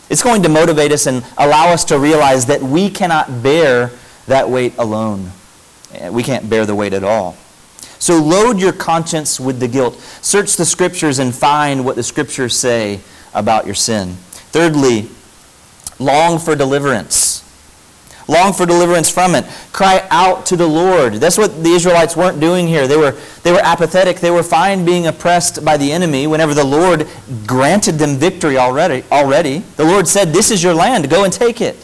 It's 0.10 0.24
going 0.24 0.44
to 0.44 0.50
motivate 0.50 0.92
us 0.92 1.08
and 1.08 1.24
allow 1.38 1.72
us 1.72 1.86
to 1.86 1.98
realize 1.98 2.46
that 2.48 2.62
we 2.62 2.90
cannot 2.90 3.42
bear 3.42 3.92
that 4.28 4.50
weight 4.50 4.74
alone. 4.78 5.32
Eh, 5.94 6.10
we 6.10 6.24
can't 6.24 6.50
bear 6.50 6.66
the 6.66 6.76
weight 6.76 6.94
at 6.94 7.04
all. 7.04 7.36
So 8.00 8.22
load 8.22 8.60
your 8.60 8.74
conscience 8.74 9.40
with 9.40 9.60
the 9.60 9.68
guilt. 9.68 10.00
Search 10.22 10.58
the 10.58 10.66
scriptures 10.66 11.20
and 11.20 11.34
find 11.34 11.86
what 11.86 11.96
the 11.96 12.04
scriptures 12.04 12.56
say 12.56 13.00
about 13.34 13.66
your 13.66 13.76
sin. 13.76 14.16
Thirdly, 14.52 15.10
long 16.00 16.38
for 16.38 16.56
deliverance. 16.56 17.40
Long 18.28 18.54
for 18.54 18.66
deliverance 18.66 19.10
from 19.10 19.36
it. 19.36 19.46
Cry 19.74 20.06
out 20.10 20.46
to 20.48 20.56
the 20.56 20.68
Lord. 20.68 21.16
That's 21.16 21.38
what 21.38 21.64
the 21.64 21.72
Israelites 21.72 22.16
weren't 22.16 22.40
doing 22.40 22.68
here. 22.68 22.88
They 22.88 22.96
were, 22.98 23.18
they 23.44 23.52
were 23.52 23.62
apathetic. 23.62 24.20
They 24.20 24.32
were 24.32 24.44
fine 24.44 24.86
being 24.86 25.08
oppressed 25.08 25.64
by 25.66 25.78
the 25.78 25.92
enemy 25.92 26.28
whenever 26.28 26.54
the 26.54 26.64
Lord 26.64 27.08
granted 27.46 27.94
them 27.94 28.16
victory 28.16 28.58
already. 28.58 29.04
already. 29.12 29.60
The 29.76 29.84
Lord 29.84 30.08
said, 30.08 30.30
This 30.30 30.52
is 30.52 30.64
your 30.64 30.74
land. 30.74 31.10
Go 31.10 31.26
and 31.26 31.34
take 31.34 31.60
it. 31.60 31.76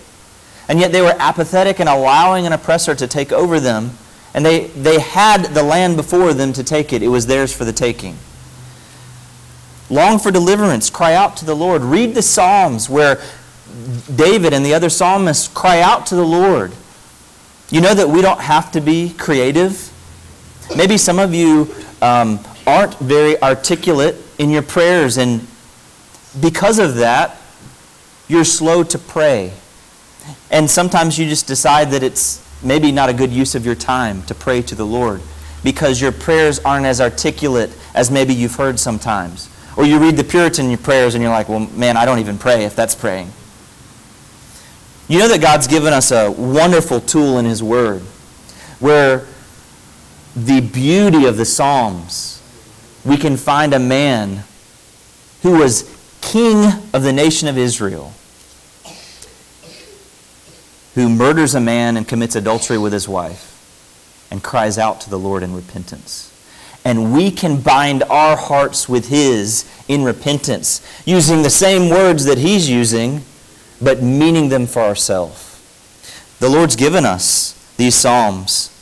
And 0.69 0.79
yet 0.79 0.93
they 0.93 1.01
were 1.01 1.15
apathetic 1.19 1.79
and 1.79 1.89
allowing 1.89 2.45
an 2.45 2.53
oppressor 2.53 2.95
to 2.95 3.07
take 3.07 3.33
over 3.33 3.59
them. 3.59 3.91
And 4.33 4.45
they, 4.45 4.67
they 4.67 4.99
had 4.99 5.47
the 5.55 5.63
land 5.63 5.97
before 5.97 6.33
them 6.33 6.53
to 6.53 6.63
take 6.63 6.93
it. 6.93 7.03
It 7.03 7.07
was 7.07 7.25
theirs 7.25 7.53
for 7.53 7.65
the 7.65 7.73
taking. 7.73 8.15
Long 9.89 10.19
for 10.19 10.29
deliverance. 10.29 10.91
Cry 10.91 11.15
out 11.15 11.35
to 11.37 11.45
the 11.45 11.55
Lord. 11.55 11.81
Read 11.81 12.13
the 12.13 12.21
Psalms 12.21 12.87
where 12.87 13.19
David 14.15 14.53
and 14.53 14.63
the 14.63 14.73
other 14.73 14.89
psalmists 14.89 15.47
cry 15.47 15.81
out 15.81 16.05
to 16.07 16.15
the 16.15 16.23
Lord. 16.25 16.71
You 17.71 17.81
know 17.81 17.93
that 17.93 18.07
we 18.07 18.21
don't 18.21 18.39
have 18.39 18.71
to 18.73 18.81
be 18.81 19.13
creative. 19.13 19.91
Maybe 20.75 20.97
some 20.97 21.19
of 21.19 21.33
you 21.33 21.73
um, 22.01 22.39
aren't 22.65 22.97
very 22.99 23.41
articulate 23.41 24.15
in 24.37 24.49
your 24.49 24.61
prayers, 24.61 25.17
and 25.17 25.45
because 26.39 26.79
of 26.79 26.95
that, 26.95 27.37
you're 28.27 28.45
slow 28.45 28.83
to 28.83 28.97
pray. 28.97 29.53
And 30.51 30.69
sometimes 30.69 31.17
you 31.17 31.27
just 31.27 31.47
decide 31.47 31.91
that 31.91 32.03
it's 32.03 32.45
maybe 32.63 32.91
not 32.91 33.09
a 33.09 33.13
good 33.13 33.31
use 33.31 33.55
of 33.55 33.65
your 33.65 33.75
time 33.75 34.23
to 34.23 34.35
pray 34.35 34.61
to 34.63 34.75
the 34.75 34.85
Lord 34.85 35.21
because 35.63 36.01
your 36.01 36.11
prayers 36.11 36.59
aren't 36.59 36.85
as 36.85 37.01
articulate 37.01 37.69
as 37.93 38.09
maybe 38.09 38.33
you've 38.33 38.55
heard 38.55 38.79
sometimes. 38.79 39.49
Or 39.77 39.85
you 39.85 39.99
read 39.99 40.17
the 40.17 40.23
Puritan 40.23 40.75
prayers 40.77 41.15
and 41.15 41.21
you're 41.21 41.31
like, 41.31 41.49
well, 41.49 41.59
man, 41.59 41.97
I 41.97 42.05
don't 42.05 42.19
even 42.19 42.37
pray 42.37 42.65
if 42.65 42.75
that's 42.75 42.95
praying. 42.95 43.31
You 45.07 45.19
know 45.19 45.27
that 45.27 45.41
God's 45.41 45.67
given 45.67 45.93
us 45.93 46.11
a 46.11 46.31
wonderful 46.31 47.01
tool 47.01 47.39
in 47.39 47.45
His 47.45 47.63
Word 47.63 48.01
where 48.79 49.25
the 50.35 50.61
beauty 50.61 51.25
of 51.25 51.37
the 51.37 51.45
Psalms, 51.45 52.41
we 53.03 53.17
can 53.17 53.35
find 53.35 53.73
a 53.73 53.79
man 53.79 54.43
who 55.41 55.57
was 55.57 55.95
king 56.21 56.71
of 56.93 57.03
the 57.03 57.13
nation 57.13 57.47
of 57.47 57.57
Israel 57.57 58.13
who 60.99 61.07
murders 61.09 61.55
a 61.55 61.61
man 61.61 61.95
and 61.95 62.07
commits 62.07 62.35
adultery 62.35 62.77
with 62.77 62.91
his 62.91 63.07
wife 63.07 64.27
and 64.29 64.43
cries 64.43 64.77
out 64.77 64.99
to 65.01 65.09
the 65.09 65.17
Lord 65.17 65.43
in 65.43 65.55
repentance. 65.55 66.25
And 66.83 67.13
we 67.13 67.31
can 67.31 67.61
bind 67.61 68.03
our 68.03 68.35
hearts 68.35 68.89
with 68.89 69.07
his 69.07 69.69
in 69.87 70.03
repentance, 70.03 70.81
using 71.05 71.41
the 71.41 71.49
same 71.49 71.89
words 71.89 72.25
that 72.25 72.37
he's 72.37 72.69
using, 72.69 73.21
but 73.81 74.01
meaning 74.01 74.49
them 74.49 74.67
for 74.67 74.81
ourselves. 74.81 75.45
The 76.39 76.49
Lord's 76.49 76.75
given 76.75 77.05
us 77.05 77.53
these 77.77 77.95
Psalms. 77.95 78.75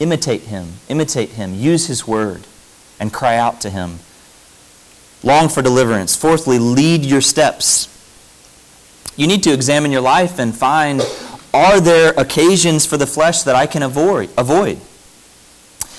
Imitate 0.00 0.42
him, 0.42 0.74
imitate 0.88 1.30
him, 1.30 1.54
use 1.54 1.86
his 1.86 2.06
word, 2.06 2.42
and 2.98 3.12
cry 3.12 3.36
out 3.36 3.60
to 3.62 3.70
him. 3.70 4.00
Long 5.22 5.48
for 5.48 5.62
deliverance. 5.62 6.16
Fourthly, 6.16 6.58
lead 6.58 7.04
your 7.04 7.20
steps. 7.20 7.88
You 9.16 9.26
need 9.26 9.42
to 9.44 9.52
examine 9.52 9.92
your 9.92 10.00
life 10.00 10.38
and 10.38 10.54
find 10.54 11.02
are 11.54 11.80
there 11.80 12.14
occasions 12.16 12.86
for 12.86 12.96
the 12.96 13.06
flesh 13.06 13.42
that 13.42 13.54
I 13.54 13.66
can 13.66 13.82
avoid? 13.82 14.30
avoid? 14.38 14.80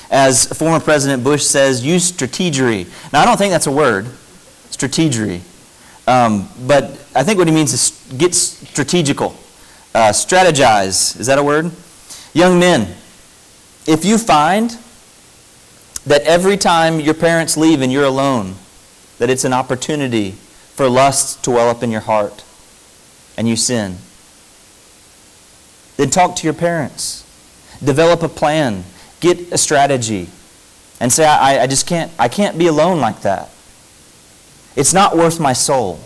As 0.10 0.46
former 0.46 0.79
President 0.79 1.24
Bush 1.24 1.43
says, 1.43 1.86
use 1.86 2.12
strategery. 2.12 2.88
Now, 3.12 3.22
I 3.22 3.25
don't 3.25 3.38
think 3.38 3.51
that's 3.51 3.67
a 3.67 3.72
word, 3.72 4.05
strategery. 4.70 5.41
Um, 6.08 6.50
but 6.67 6.86
I 7.15 7.24
think 7.24 7.38
what 7.38 7.48
he 7.48 7.53
means 7.53 7.74
is 7.74 8.15
get 8.17 8.34
strategical. 8.36 9.36
Uh, 9.93 10.10
strategize. 10.10 11.20
Is 11.20 11.27
that 11.27 11.38
a 11.38 11.43
word? 11.43 11.72
Young 12.34 12.60
men, 12.60 12.96
if 13.86 14.03
you 14.03 14.17
find 14.17 14.77
that 16.05 16.22
every 16.24 16.58
time 16.58 17.00
your 17.00 17.13
parents 17.13 17.55
leave 17.55 17.82
and 17.82 17.91
you're 17.91 18.03
alone, 18.05 18.55
that 19.20 19.29
it's 19.29 19.46
an 19.46 19.53
opportunity 19.53 20.32
for 20.32 20.89
lust 20.89 21.43
to 21.43 21.51
well 21.51 21.70
up 21.70 21.84
in 21.84 21.91
your 21.91 22.01
heart, 22.01 22.43
and 23.38 23.48
you 23.48 23.56
sin. 23.56 23.98
Then 25.98 26.10
talk 26.10 26.36
to 26.38 26.48
your 26.48 26.54
parents. 26.54 27.22
Develop 27.84 28.24
a 28.24 28.30
plan. 28.30 28.84
Get 29.20 29.52
a 29.52 29.58
strategy. 29.58 30.28
And 31.00 31.12
say, 31.12 31.25
I, 31.25 31.63
I 31.63 31.68
just 31.68 31.88
can't, 31.88 32.12
I 32.18 32.28
can't 32.28 32.58
be 32.58 32.68
alone 32.68 33.00
like 33.00 33.22
that. 33.22 33.50
It's 34.75 34.94
not 34.94 35.16
worth 35.16 35.40
my 35.40 35.54
soul. 35.54 36.00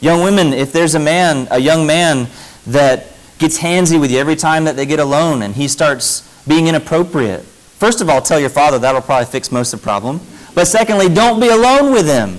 Young 0.00 0.22
women, 0.22 0.52
if 0.52 0.72
there's 0.72 0.94
a 0.94 1.00
man, 1.00 1.48
a 1.50 1.58
young 1.58 1.86
man 1.86 2.28
that 2.66 3.06
gets 3.38 3.58
handsy 3.58 4.00
with 4.00 4.10
you 4.10 4.18
every 4.18 4.36
time 4.36 4.64
that 4.64 4.76
they 4.76 4.86
get 4.86 5.00
alone 5.00 5.42
and 5.42 5.54
he 5.54 5.66
starts 5.68 6.22
being 6.46 6.66
inappropriate, 6.66 7.42
first 7.42 8.00
of 8.00 8.08
all, 8.08 8.20
tell 8.20 8.38
your 8.38 8.50
father. 8.50 8.78
That'll 8.78 9.00
probably 9.00 9.26
fix 9.26 9.50
most 9.50 9.72
of 9.72 9.80
the 9.80 9.84
problem. 9.84 10.20
But 10.54 10.66
secondly, 10.66 11.08
don't 11.08 11.40
be 11.40 11.48
alone 11.48 11.92
with 11.92 12.06
him. 12.06 12.38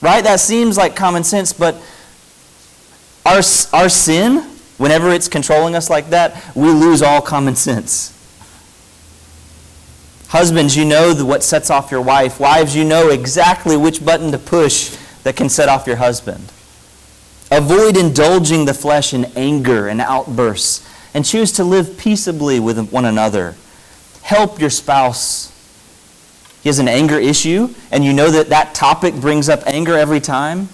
Right? 0.00 0.22
That 0.22 0.40
seems 0.40 0.76
like 0.76 0.94
common 0.94 1.24
sense, 1.24 1.52
but 1.52 1.76
our, 3.24 3.42
our 3.72 3.88
sin, 3.88 4.38
whenever 4.76 5.10
it's 5.10 5.28
controlling 5.28 5.74
us 5.74 5.88
like 5.88 6.10
that, 6.10 6.42
we 6.54 6.70
lose 6.70 7.02
all 7.02 7.20
common 7.20 7.56
sense. 7.56 8.10
Husbands, 10.28 10.76
you 10.76 10.84
know 10.84 11.14
what 11.24 11.42
sets 11.42 11.70
off 11.70 11.90
your 11.90 12.00
wife. 12.00 12.40
Wives, 12.40 12.74
you 12.74 12.84
know 12.84 13.10
exactly 13.10 13.76
which 13.76 14.04
button 14.04 14.32
to 14.32 14.38
push 14.38 14.96
that 15.22 15.36
can 15.36 15.48
set 15.48 15.68
off 15.68 15.86
your 15.86 15.96
husband. 15.96 16.52
Avoid 17.50 17.96
indulging 17.96 18.64
the 18.64 18.74
flesh 18.74 19.14
in 19.14 19.26
anger 19.36 19.86
and 19.86 20.00
outbursts 20.00 20.86
and 21.14 21.24
choose 21.24 21.52
to 21.52 21.62
live 21.62 21.96
peaceably 21.96 22.58
with 22.58 22.90
one 22.90 23.04
another. 23.04 23.54
Help 24.22 24.60
your 24.60 24.70
spouse. 24.70 25.52
He 26.62 26.68
has 26.68 26.78
an 26.78 26.88
anger 26.88 27.18
issue, 27.18 27.68
and 27.92 28.04
you 28.04 28.12
know 28.12 28.30
that 28.30 28.48
that 28.48 28.74
topic 28.74 29.14
brings 29.14 29.48
up 29.48 29.62
anger 29.66 29.96
every 29.96 30.18
time. 30.18 30.68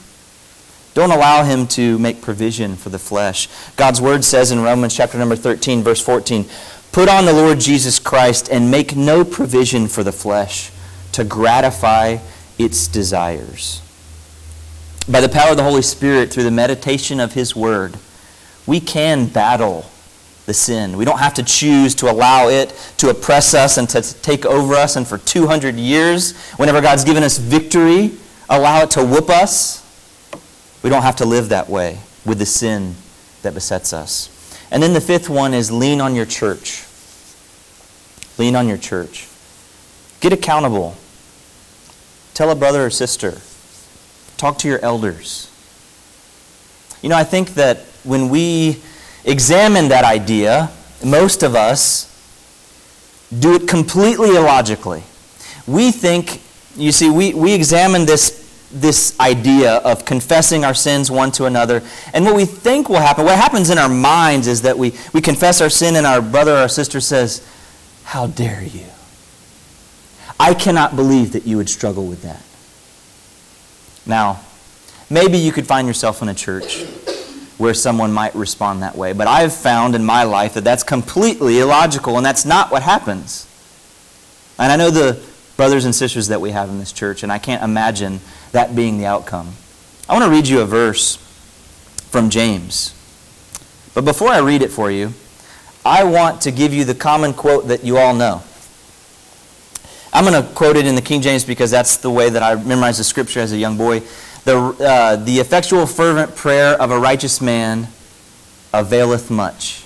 Don't 1.01 1.13
allow 1.13 1.45
him 1.45 1.67
to 1.69 1.99
make 1.99 2.21
provision 2.21 2.77
for 2.77 2.91
the 2.91 2.99
flesh. 2.99 3.49
God's 3.77 4.03
word 4.03 4.23
says 4.23 4.51
in 4.51 4.61
Romans 4.61 4.95
chapter 4.95 5.17
number 5.17 5.35
13, 5.35 5.83
verse 5.83 5.99
14, 5.99 6.45
Put 6.93 7.09
on 7.09 7.25
the 7.25 7.33
Lord 7.33 7.59
Jesus 7.59 7.99
Christ 7.99 8.51
and 8.51 8.71
make 8.71 8.95
no 8.95 9.25
provision 9.25 9.89
for 9.89 10.05
the 10.05 10.13
flesh 10.13 10.71
to 11.13 11.25
gratify 11.25 12.19
its 12.59 12.87
desires. 12.87 13.81
By 15.09 15.23
the 15.23 15.31
power 15.31 15.53
of 15.53 15.57
the 15.57 15.63
Holy 15.63 15.81
Spirit, 15.81 16.31
through 16.31 16.43
the 16.43 16.51
meditation 16.51 17.19
of 17.19 17.33
his 17.33 17.57
word, 17.57 17.97
we 18.67 18.79
can 18.79 19.25
battle 19.25 19.87
the 20.45 20.53
sin. 20.53 20.99
We 20.99 21.07
don't 21.07 21.21
have 21.21 21.33
to 21.33 21.43
choose 21.43 21.95
to 21.95 22.11
allow 22.11 22.49
it 22.49 22.75
to 22.99 23.09
oppress 23.09 23.55
us 23.55 23.79
and 23.79 23.89
to 23.89 24.03
take 24.21 24.45
over 24.45 24.75
us. 24.75 24.97
And 24.97 25.09
for 25.09 25.17
200 25.17 25.77
years, 25.77 26.37
whenever 26.57 26.83
God's 26.83 27.05
given 27.05 27.23
us 27.23 27.39
victory, 27.39 28.11
allow 28.51 28.83
it 28.83 28.91
to 28.91 29.03
whoop 29.03 29.31
us. 29.31 29.81
We 30.83 30.91
don't 30.91 31.03
have 31.03 31.17
to 31.17 31.27
live 31.27 31.51
that 31.51 31.69
way 31.69 31.99
with 32.25 32.39
the 32.39 32.47
sin 32.47 32.95
that 33.43 33.55
besets 33.55 33.93
us. 33.93 34.29
And 34.71 34.83
then 34.83 34.93
the 34.93 35.01
fifth 35.01 35.29
one 35.29 35.53
is 35.53 35.71
lean 35.71 36.01
on 36.01 36.15
your 36.15 36.27
church. 36.27 36.85
Lean 38.39 38.57
on 38.57 38.69
your 38.69 38.79
church. 38.79 39.29
Get 40.21 40.33
accountable. 40.33 40.97
Tell 42.35 42.51
a 42.51 42.55
brother 42.55 42.87
or 42.87 42.91
sister. 42.91 43.41
Talk 44.37 44.59
to 44.59 44.69
your 44.69 44.79
elders. 44.79 45.51
You 47.03 47.09
know, 47.09 47.17
I 47.17 47.25
think 47.25 47.55
that 47.55 47.79
when 48.05 48.29
we 48.29 48.81
examine 49.25 49.89
that 49.89 50.05
idea, 50.05 50.71
most 51.05 51.43
of 51.43 51.55
us 51.55 52.07
do 53.39 53.55
it 53.55 53.69
completely 53.69 54.37
illogically. 54.37 55.03
We 55.67 55.93
think, 55.93 56.41
you 56.77 56.93
see, 56.93 57.11
we, 57.11 57.35
we 57.35 57.53
examine 57.53 58.07
this 58.07 58.40
this 58.73 59.19
idea 59.19 59.77
of 59.77 60.05
confessing 60.05 60.65
our 60.65 60.75
sins 60.75 61.11
one 61.11 61.33
to 61.33 61.47
another. 61.47 61.83
And 62.15 62.25
what 62.25 62.37
we 62.37 62.45
think 62.45 62.89
will 62.89 63.01
happen, 63.01 63.25
what 63.25 63.37
happens 63.37 63.71
in 63.71 63.79
our 63.79 63.89
minds 63.89 64.47
is 64.47 64.63
that 64.63 64.79
we, 64.79 64.95
we 65.13 65.21
confess 65.21 65.61
our 65.61 65.71
sin 65.71 65.97
and 65.97 66.07
our 66.07 66.23
brother 66.23 66.53
or 66.53 66.59
our 66.59 66.69
sister 66.69 67.01
says, 67.01 67.47
How 68.05 68.29
dare 68.29 68.63
you? 68.63 68.87
I 70.39 70.55
cannot 70.55 70.97
believe 70.97 71.33
that 71.33 71.47
you 71.47 71.57
would 71.57 71.69
struggle 71.69 72.07
with 72.07 72.23
that. 72.23 72.43
Now, 74.07 74.41
maybe 75.11 75.37
you 75.37 75.53
could 75.53 75.67
find 75.67 75.87
yourself 75.87 76.23
in 76.23 76.29
a 76.29 76.35
church 76.35 76.83
where 77.59 77.75
someone 77.75 78.13
might 78.13 78.35
respond 78.35 78.83
that 78.83 78.97
way, 78.97 79.13
but 79.13 79.27
I've 79.27 79.53
found 79.53 79.95
in 79.95 80.03
my 80.03 80.23
life 80.23 80.55
that 80.55 80.65
that's 80.65 80.83
completely 80.83 81.59
illogical 81.59 82.17
and 82.17 82.25
that's 82.25 82.47
not 82.47 82.71
what 82.71 82.83
happens. 82.83 83.47
And 84.59 84.73
I 84.73 84.77
know 84.77 84.91
the 84.91 85.23
brothers 85.59 85.85
and 85.85 85.95
sisters 85.95 86.29
that 86.29 86.41
we 86.41 86.53
have 86.53 86.71
in 86.71 86.79
this 86.79 86.91
church, 86.91 87.23
and 87.23 87.31
I 87.31 87.39
can't 87.39 87.63
imagine 87.63 88.21
that 88.53 88.75
being 88.75 88.99
the 88.99 89.07
outcome. 89.07 89.53
I 90.09 90.13
want 90.13 90.25
to 90.25 90.31
read 90.31 90.49
you 90.49 90.61
a 90.61 90.67
verse 90.67 91.17
from 92.11 92.31
James. 92.31 92.95
But 93.95 94.05
before 94.05 94.29
I 94.29 94.39
read 94.39 94.63
it 94.63 94.71
for 94.71 94.91
you, 94.91 95.13
I 95.85 96.05
want 96.05 96.43
to 96.43 96.51
give 96.51 96.75
you 96.75 96.85
the 96.85 96.95
common 96.95 97.33
quote 97.33 97.69
that 97.69 97.85
you 97.85 97.97
all 97.97 98.15
know. 98.15 98.43
I'm 100.13 100.25
going 100.25 100.43
to 100.43 100.49
quote 100.55 100.77
it 100.77 100.87
in 100.87 100.97
the 100.97 101.03
King 101.03 101.23
James 101.23 101.45
because 101.45 101.71
that's 101.71 101.97
the 101.97 102.11
way 102.11 102.31
that 102.31 102.43
I 102.43 102.57
memorized 102.57 102.99
the 102.99 103.05
scripture 103.05 103.41
as 103.41 103.53
a 103.53 103.57
young 103.57 103.77
boy. 103.77 104.03
The, 104.45 104.57
uh, 104.57 105.17
the 105.17 105.39
effectual, 105.39 105.87
fervent 105.87 106.35
prayer 106.35 106.81
of 106.81 106.91
a 106.91 106.99
righteous 106.99 107.41
man 107.41 107.89
availeth 108.73 109.31
much. 109.31 109.85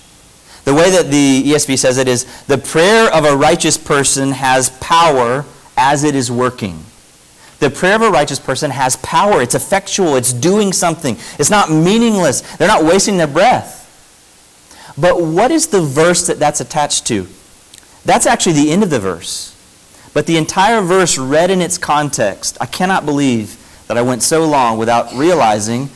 The 0.63 0.73
way 0.73 0.89
that 0.89 1.11
the 1.11 1.43
ESV 1.43 1.77
says 1.77 1.99
it 1.99 2.07
is 2.07 2.25
the 2.45 2.57
prayer 2.57 3.13
of 3.13 3.23
a 3.25 3.35
righteous 3.35 3.77
person 3.77 4.31
has 4.31 4.71
power 4.79 5.45
as 5.77 6.03
it 6.03 6.15
is 6.15 6.31
working. 6.31 6.83
The 7.59 7.69
prayer 7.69 7.95
of 7.95 8.01
a 8.01 8.09
righteous 8.09 8.39
person 8.39 8.71
has 8.71 8.97
power. 8.97 9.41
It's 9.41 9.55
effectual. 9.55 10.15
It's 10.15 10.33
doing 10.33 10.73
something. 10.73 11.17
It's 11.39 11.49
not 11.49 11.71
meaningless. 11.71 12.41
They're 12.57 12.67
not 12.67 12.83
wasting 12.83 13.17
their 13.17 13.27
breath. 13.27 13.83
But 14.97 15.21
what 15.21 15.51
is 15.51 15.67
the 15.67 15.81
verse 15.81 16.27
that 16.27 16.39
that's 16.39 16.61
attached 16.61 17.05
to? 17.07 17.27
That's 18.03 18.25
actually 18.25 18.53
the 18.53 18.71
end 18.71 18.83
of 18.83 18.89
the 18.89 18.99
verse. 18.99 19.51
But 20.13 20.27
the 20.27 20.37
entire 20.37 20.81
verse 20.81 21.17
read 21.17 21.51
in 21.51 21.61
its 21.61 21.77
context, 21.77 22.57
I 22.61 22.65
cannot 22.65 23.05
believe 23.05 23.57
that 23.87 23.97
I 23.97 24.01
went 24.01 24.23
so 24.23 24.45
long 24.45 24.77
without 24.77 25.13
realizing 25.13 25.89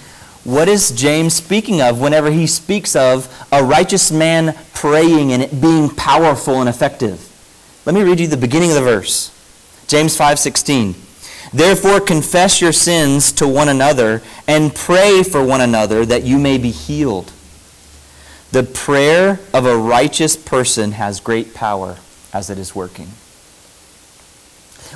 what 0.44 0.68
is 0.68 0.92
James 0.92 1.34
speaking 1.34 1.82
of 1.82 2.00
whenever 2.00 2.32
he 2.32 2.48
speaks 2.48 2.96
of 2.96 3.28
a 3.52 3.64
righteous 3.64 4.12
man 4.12 4.58
praying 4.74 5.32
and 5.32 5.44
it 5.44 5.62
being 5.62 5.90
powerful 5.90 6.60
and 6.60 6.70
effective. 6.70 7.26
Let 7.86 7.96
me 7.96 8.04
read 8.04 8.20
you 8.20 8.28
the 8.28 8.38
beginning 8.38 8.70
of 8.72 8.76
the 8.76 8.82
verse. 8.82 9.32
James 9.88 10.18
5:16. 10.18 10.96
Therefore 11.54 12.00
confess 12.00 12.62
your 12.62 12.72
sins 12.72 13.32
to 13.34 13.48
one 13.48 13.70
another 13.70 14.22
and 14.48 14.74
pray 14.74 15.24
for 15.24 15.44
one 15.44 15.62
another 15.62 16.06
that 16.06 16.24
you 16.24 16.38
may 16.38 16.58
be 16.58 16.72
healed. 16.72 17.32
The 18.52 18.64
prayer 18.64 19.40
of 19.54 19.66
a 19.66 19.78
righteous 19.78 20.36
person 20.36 20.94
has 20.94 21.20
great 21.20 21.54
power 21.54 21.98
as 22.34 22.50
it 22.50 22.58
is 22.58 22.76
working. 22.76 23.10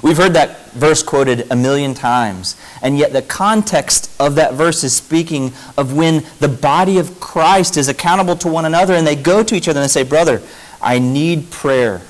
We've 0.02 0.18
heard 0.18 0.34
that 0.34 0.72
verse 0.72 1.04
quoted 1.04 1.52
a 1.52 1.56
million 1.56 1.94
times, 1.94 2.56
and 2.82 2.98
yet 2.98 3.14
the 3.14 3.22
context 3.22 4.12
of 4.20 4.36
that 4.36 4.56
verse 4.56 4.84
is 4.84 4.96
speaking 4.96 5.54
of 5.78 5.96
when 5.96 6.26
the 6.40 6.48
body 6.48 6.98
of 6.98 7.20
Christ 7.20 7.78
is 7.78 7.88
accountable 7.90 8.36
to 8.38 8.48
one 8.48 8.66
another 8.66 8.96
and 8.96 9.06
they 9.06 9.16
go 9.16 9.44
to 9.44 9.56
each 9.56 9.68
other 9.68 9.80
and 9.80 9.86
they 9.86 9.92
say, 9.92 10.04
Brother, 10.04 10.42
I 10.82 10.98
need 11.00 11.52
prayer 11.52 12.02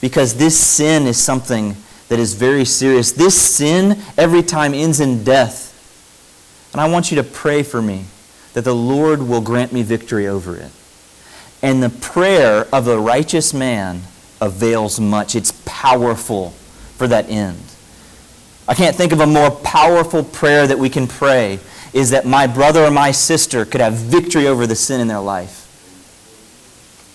because 0.00 0.36
this 0.36 0.58
sin 0.58 1.06
is 1.06 1.22
something 1.22 1.76
that 2.08 2.18
is 2.18 2.34
very 2.34 2.64
serious. 2.64 3.12
This 3.12 3.40
sin 3.40 4.00
every 4.16 4.42
time 4.42 4.74
ends 4.74 5.00
in 5.00 5.24
death. 5.24 5.72
And 6.72 6.80
I 6.80 6.88
want 6.88 7.10
you 7.10 7.16
to 7.16 7.24
pray 7.24 7.62
for 7.62 7.80
me 7.80 8.04
that 8.54 8.62
the 8.62 8.74
Lord 8.74 9.22
will 9.22 9.40
grant 9.40 9.72
me 9.72 9.82
victory 9.82 10.26
over 10.26 10.56
it. 10.56 10.70
And 11.62 11.82
the 11.82 11.90
prayer 11.90 12.66
of 12.72 12.84
the 12.84 12.98
righteous 12.98 13.52
man 13.52 14.02
avails 14.40 15.00
much. 15.00 15.34
It's 15.34 15.52
powerful 15.64 16.50
for 16.96 17.08
that 17.08 17.28
end. 17.28 17.60
I 18.68 18.74
can't 18.74 18.96
think 18.96 19.12
of 19.12 19.20
a 19.20 19.26
more 19.26 19.50
powerful 19.50 20.24
prayer 20.24 20.66
that 20.66 20.78
we 20.78 20.90
can 20.90 21.06
pray 21.06 21.60
is 21.92 22.10
that 22.10 22.26
my 22.26 22.46
brother 22.46 22.84
or 22.84 22.90
my 22.90 23.10
sister 23.10 23.64
could 23.64 23.80
have 23.80 23.94
victory 23.94 24.46
over 24.46 24.66
the 24.66 24.74
sin 24.74 25.00
in 25.00 25.08
their 25.08 25.20
life. 25.20 25.62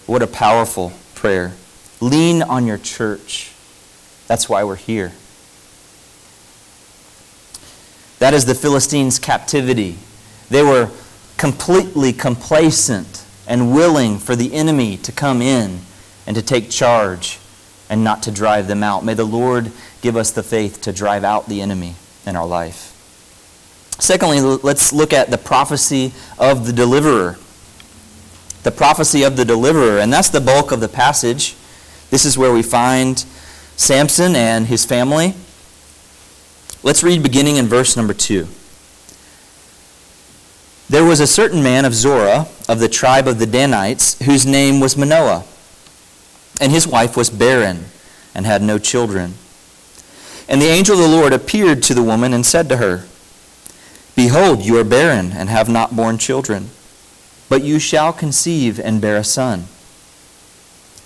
What 0.07 0.21
a 0.21 0.27
powerful 0.27 0.93
prayer. 1.13 1.53
Lean 1.99 2.41
on 2.41 2.65
your 2.65 2.77
church. 2.77 3.50
That's 4.31 4.47
why 4.47 4.63
we're 4.63 4.77
here. 4.77 5.11
That 8.19 8.33
is 8.33 8.45
the 8.45 8.55
Philistines' 8.55 9.19
captivity. 9.19 9.97
They 10.49 10.63
were 10.63 10.89
completely 11.35 12.13
complacent 12.13 13.25
and 13.45 13.73
willing 13.73 14.19
for 14.19 14.37
the 14.37 14.53
enemy 14.53 14.95
to 14.95 15.11
come 15.11 15.41
in 15.41 15.81
and 16.25 16.33
to 16.37 16.41
take 16.41 16.69
charge 16.69 17.39
and 17.89 18.05
not 18.05 18.23
to 18.23 18.31
drive 18.31 18.69
them 18.69 18.83
out. 18.83 19.03
May 19.03 19.15
the 19.15 19.25
Lord 19.25 19.69
give 20.01 20.15
us 20.15 20.31
the 20.31 20.43
faith 20.43 20.79
to 20.83 20.93
drive 20.93 21.25
out 21.25 21.49
the 21.49 21.59
enemy 21.59 21.95
in 22.25 22.37
our 22.37 22.47
life. 22.47 22.95
Secondly, 23.99 24.39
let's 24.39 24.93
look 24.93 25.11
at 25.11 25.29
the 25.29 25.37
prophecy 25.37 26.13
of 26.39 26.65
the 26.65 26.71
deliverer. 26.71 27.37
The 28.63 28.71
prophecy 28.71 29.23
of 29.23 29.35
the 29.35 29.43
deliverer, 29.43 29.99
and 29.99 30.13
that's 30.13 30.29
the 30.29 30.39
bulk 30.39 30.71
of 30.71 30.79
the 30.79 30.87
passage. 30.87 31.57
This 32.11 32.23
is 32.23 32.37
where 32.37 32.53
we 32.53 32.63
find 32.63 33.25
Samson 33.81 34.35
and 34.35 34.67
his 34.67 34.85
family. 34.85 35.33
Let's 36.83 37.03
read 37.03 37.23
beginning 37.23 37.57
in 37.57 37.65
verse 37.67 37.97
number 37.97 38.13
2. 38.13 38.47
There 40.89 41.05
was 41.05 41.19
a 41.19 41.27
certain 41.27 41.63
man 41.63 41.85
of 41.85 41.93
Zorah, 41.93 42.47
of 42.67 42.79
the 42.79 42.89
tribe 42.89 43.27
of 43.27 43.39
the 43.39 43.45
Danites, 43.45 44.21
whose 44.23 44.45
name 44.45 44.79
was 44.79 44.97
Manoah 44.97 45.45
and 46.61 46.71
his 46.71 46.87
wife 46.87 47.17
was 47.17 47.31
barren 47.31 47.85
and 48.35 48.45
had 48.45 48.61
no 48.61 48.77
children. 48.77 49.33
And 50.47 50.61
the 50.61 50.67
angel 50.67 50.95
of 50.95 51.09
the 51.09 51.17
Lord 51.17 51.33
appeared 51.33 51.81
to 51.83 51.95
the 51.95 52.03
woman 52.03 52.33
and 52.33 52.45
said 52.45 52.69
to 52.69 52.77
her, 52.77 53.05
Behold, 54.15 54.61
you 54.61 54.77
are 54.77 54.83
barren 54.83 55.31
and 55.31 55.49
have 55.49 55.67
not 55.67 55.95
borne 55.95 56.19
children, 56.19 56.69
but 57.49 57.63
you 57.63 57.79
shall 57.79 58.13
conceive 58.13 58.79
and 58.79 59.01
bear 59.01 59.17
a 59.17 59.23
son. 59.23 59.65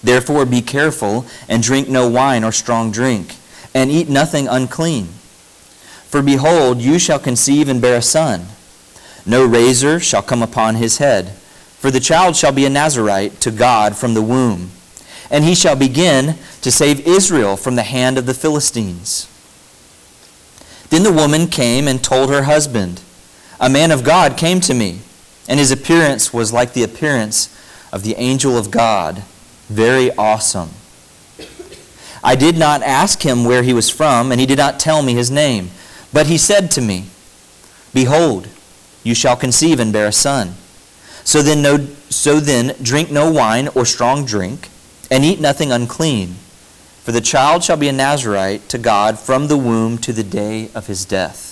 Therefore 0.05 0.45
be 0.45 0.61
careful 0.61 1.25
and 1.49 1.61
drink 1.61 1.89
no 1.89 2.09
wine 2.09 2.43
or 2.43 2.51
strong 2.51 2.91
drink, 2.91 3.35
and 3.73 3.91
eat 3.91 4.07
nothing 4.07 4.47
unclean. 4.47 5.07
For 6.07 6.21
behold, 6.21 6.81
you 6.81 6.97
shall 6.97 7.19
conceive 7.19 7.67
and 7.67 7.81
bear 7.81 7.97
a 7.97 8.01
son. 8.01 8.45
No 9.25 9.45
razor 9.45 9.99
shall 9.99 10.21
come 10.21 10.41
upon 10.41 10.75
his 10.75 10.99
head, 10.99 11.31
for 11.79 11.91
the 11.91 11.99
child 11.99 12.35
shall 12.35 12.53
be 12.53 12.65
a 12.65 12.69
Nazarite 12.69 13.41
to 13.41 13.51
God 13.51 13.97
from 13.97 14.13
the 14.13 14.21
womb 14.21 14.71
and 15.29 15.43
he 15.43 15.55
shall 15.55 15.75
begin 15.75 16.35
to 16.61 16.71
save 16.71 17.07
Israel 17.07 17.57
from 17.57 17.75
the 17.75 17.83
hand 17.83 18.17
of 18.17 18.25
the 18.25 18.33
Philistines. 18.33 19.27
Then 20.89 21.03
the 21.03 21.11
woman 21.11 21.47
came 21.47 21.87
and 21.87 22.03
told 22.03 22.29
her 22.29 22.43
husband, 22.43 23.01
A 23.59 23.69
man 23.69 23.91
of 23.91 24.03
God 24.03 24.37
came 24.37 24.59
to 24.61 24.73
me, 24.73 24.99
and 25.47 25.59
his 25.59 25.71
appearance 25.71 26.33
was 26.33 26.53
like 26.53 26.73
the 26.73 26.83
appearance 26.83 27.49
of 27.91 28.03
the 28.03 28.15
angel 28.15 28.57
of 28.57 28.71
God, 28.71 29.23
very 29.67 30.11
awesome. 30.15 30.69
I 32.23 32.35
did 32.35 32.57
not 32.57 32.81
ask 32.81 33.21
him 33.21 33.45
where 33.45 33.63
he 33.63 33.73
was 33.73 33.89
from, 33.89 34.31
and 34.31 34.39
he 34.39 34.47
did 34.47 34.57
not 34.57 34.79
tell 34.79 35.01
me 35.03 35.13
his 35.13 35.29
name. 35.29 35.69
But 36.11 36.27
he 36.27 36.37
said 36.37 36.71
to 36.71 36.81
me, 36.81 37.05
Behold, 37.93 38.47
you 39.03 39.13
shall 39.13 39.35
conceive 39.35 39.79
and 39.79 39.93
bear 39.93 40.07
a 40.07 40.11
son. 40.11 40.55
So 41.23 41.41
then, 41.41 41.61
no, 41.61 41.85
so 42.09 42.39
then 42.39 42.75
drink 42.81 43.11
no 43.11 43.31
wine 43.31 43.67
or 43.69 43.85
strong 43.85 44.25
drink 44.25 44.69
and 45.11 45.23
eat 45.23 45.39
nothing 45.39 45.71
unclean. 45.71 46.35
For 47.03 47.11
the 47.11 47.21
child 47.21 47.63
shall 47.63 47.77
be 47.77 47.87
a 47.87 47.93
Nazarite 47.93 48.67
to 48.69 48.79
God 48.79 49.19
from 49.19 49.47
the 49.47 49.57
womb 49.57 49.99
to 49.99 50.11
the 50.11 50.23
day 50.23 50.69
of 50.73 50.87
his 50.87 51.05
death. 51.05 51.51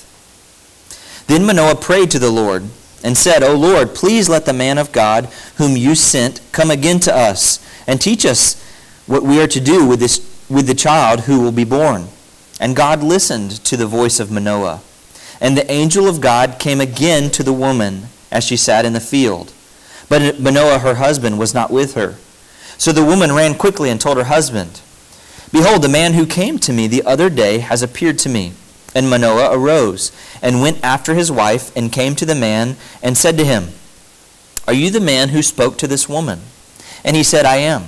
Then 1.28 1.45
Manoah 1.45 1.76
prayed 1.76 2.10
to 2.12 2.19
the 2.19 2.32
Lord 2.32 2.63
and 3.04 3.18
said, 3.18 3.44
O 3.44 3.56
Lord, 3.56 3.94
please 3.94 4.30
let 4.30 4.46
the 4.46 4.54
man 4.54 4.78
of 4.78 4.92
God 4.92 5.26
whom 5.58 5.76
you 5.76 5.94
sent 5.94 6.42
come 6.52 6.72
again 6.72 7.00
to 7.02 7.16
us 7.16 7.60
and 7.86 8.02
teach 8.02 8.26
us 8.26 8.60
what 9.06 9.24
we 9.24 9.42
are 9.42 9.48
to 9.48 9.60
do 9.60 9.86
with, 9.86 10.00
this, 10.00 10.20
with 10.50 10.68
the 10.68 10.74
child 10.74 11.22
who 11.22 11.42
will 11.42 11.52
be 11.52 11.66
born. 11.66 12.08
And 12.60 12.76
God 12.76 13.04
listened 13.04 13.52
to 13.66 13.76
the 13.76 13.86
voice 13.86 14.20
of 14.20 14.32
Manoah. 14.32 14.82
And 15.42 15.58
the 15.58 15.70
angel 15.70 16.08
of 16.08 16.22
God 16.22 16.58
came 16.60 16.80
again 16.80 17.30
to 17.32 17.44
the 17.44 17.52
woman 17.52 18.04
as 18.32 18.46
she 18.46 18.56
sat 18.56 18.86
in 18.86 18.94
the 18.94 19.02
field. 19.02 19.52
But 20.08 20.39
Manoah, 20.39 20.80
her 20.80 20.96
husband, 20.96 21.38
was 21.38 21.54
not 21.54 21.72
with 21.72 21.96
her. 21.96 22.16
So 22.78 22.92
the 22.92 23.04
woman 23.04 23.34
ran 23.34 23.56
quickly 23.56 23.89
and 23.89 24.00
told 24.00 24.18
her 24.18 24.26
husband, 24.26 24.82
Behold, 25.52 25.82
the 25.82 25.89
man 25.89 26.13
who 26.13 26.26
came 26.26 26.58
to 26.60 26.74
me 26.74 26.88
the 26.88 27.04
other 27.04 27.30
day 27.30 27.60
has 27.60 27.84
appeared 27.84 28.18
to 28.20 28.30
me. 28.30 28.54
And 28.96 29.10
Manoah 29.10 29.58
arose 29.58 30.12
and 30.42 30.62
went 30.62 30.84
after 30.84 31.16
his 31.16 31.32
wife 31.32 31.76
and 31.76 31.92
came 31.92 32.16
to 32.16 32.26
the 32.26 32.36
man 32.36 32.76
and 33.02 33.18
said 33.18 33.38
to 33.38 33.46
him, 33.46 33.70
Are 34.68 34.74
you 34.74 34.90
the 34.90 35.00
man 35.00 35.30
who 35.30 35.42
spoke 35.42 35.78
to 35.80 35.88
this 35.88 36.08
woman? 36.08 36.42
And 37.04 37.16
he 37.16 37.24
said, 37.24 37.46
I 37.46 37.58
am. 37.58 37.86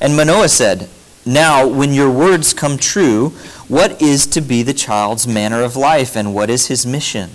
And 0.00 0.16
Manoah 0.16 0.48
said, 0.48 0.88
Now, 1.26 1.66
when 1.66 1.92
your 1.92 2.10
words 2.10 2.54
come 2.54 2.78
true, 2.78 3.30
what 3.68 4.00
is 4.00 4.26
to 4.28 4.40
be 4.40 4.62
the 4.62 4.74
child's 4.74 5.28
manner 5.28 5.62
of 5.62 5.76
life, 5.76 6.16
and 6.16 6.34
what 6.34 6.50
is 6.50 6.66
his 6.66 6.86
mission? 6.86 7.32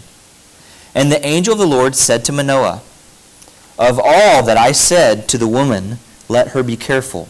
And 0.95 1.11
the 1.11 1.25
angel 1.25 1.53
of 1.53 1.59
the 1.59 1.67
Lord 1.67 1.95
said 1.95 2.25
to 2.25 2.31
Manoah, 2.31 2.81
Of 3.77 3.99
all 3.99 4.43
that 4.43 4.57
I 4.57 4.71
said 4.71 5.29
to 5.29 5.37
the 5.37 5.47
woman, 5.47 5.99
let 6.27 6.49
her 6.49 6.63
be 6.63 6.75
careful. 6.75 7.27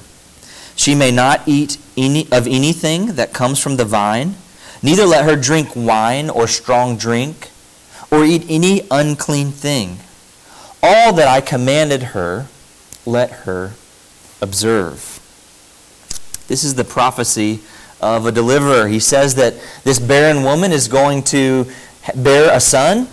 She 0.76 0.96
may 0.96 1.12
not 1.12 1.42
eat 1.46 1.78
any, 1.98 2.32
of 2.32 2.48
anything 2.48 3.16
that 3.16 3.34
comes 3.34 3.60
from 3.60 3.78
the 3.78 3.86
vine, 3.86 4.36
neither 4.86 5.06
let 5.06 5.26
her 5.26 5.36
drink 5.36 5.76
wine 5.76 6.30
or 6.30 6.48
strong 6.48 6.96
drink, 6.96 7.50
or 8.12 8.24
eat 8.24 8.46
any 8.48 8.82
unclean 8.92 9.50
thing. 9.52 9.98
All 10.84 11.12
that 11.14 11.28
I 11.28 11.42
commanded 11.42 12.04
her, 12.14 12.46
let 13.04 13.32
her 13.32 13.74
observe. 14.42 15.20
This 16.48 16.64
is 16.64 16.76
the 16.76 16.84
prophecy 16.84 17.62
of 18.00 18.28
a 18.28 18.32
deliverer. 18.32 18.88
He 18.88 19.00
says 19.00 19.34
that 19.36 19.56
this 19.84 19.98
barren 19.98 20.44
woman 20.44 20.72
is 20.72 20.88
going 20.88 21.24
to 21.24 21.66
bear 22.16 22.56
a 22.56 22.60
son, 22.60 23.08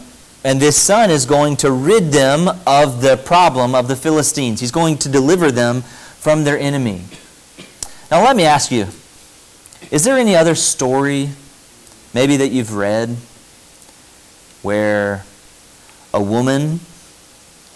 and 0.45 0.61
this 0.61 0.77
son 0.77 1.11
is 1.11 1.25
going 1.25 1.57
to 1.57 1.71
rid 1.71 2.13
them 2.13 2.49
of 2.67 3.01
the 3.01 3.17
problem 3.17 3.75
of 3.75 3.89
the 3.89 3.97
Philistines. 3.97 4.61
He's 4.61 4.71
going 4.71 4.99
to 4.99 5.09
deliver 5.09 5.51
them 5.51 5.81
from 5.81 6.45
their 6.45 6.59
enemy. 6.59 7.01
Now, 8.11 8.23
let 8.23 8.37
me 8.37 8.45
ask 8.45 8.71
you 8.71 8.89
is 9.91 10.05
there 10.05 10.19
any 10.19 10.37
other 10.37 10.55
story, 10.55 11.31
maybe 12.15 12.37
that 12.37 12.49
you've 12.49 12.75
read, 12.75 13.17
where 14.63 15.25
a 16.15 16.23
woman 16.23 16.81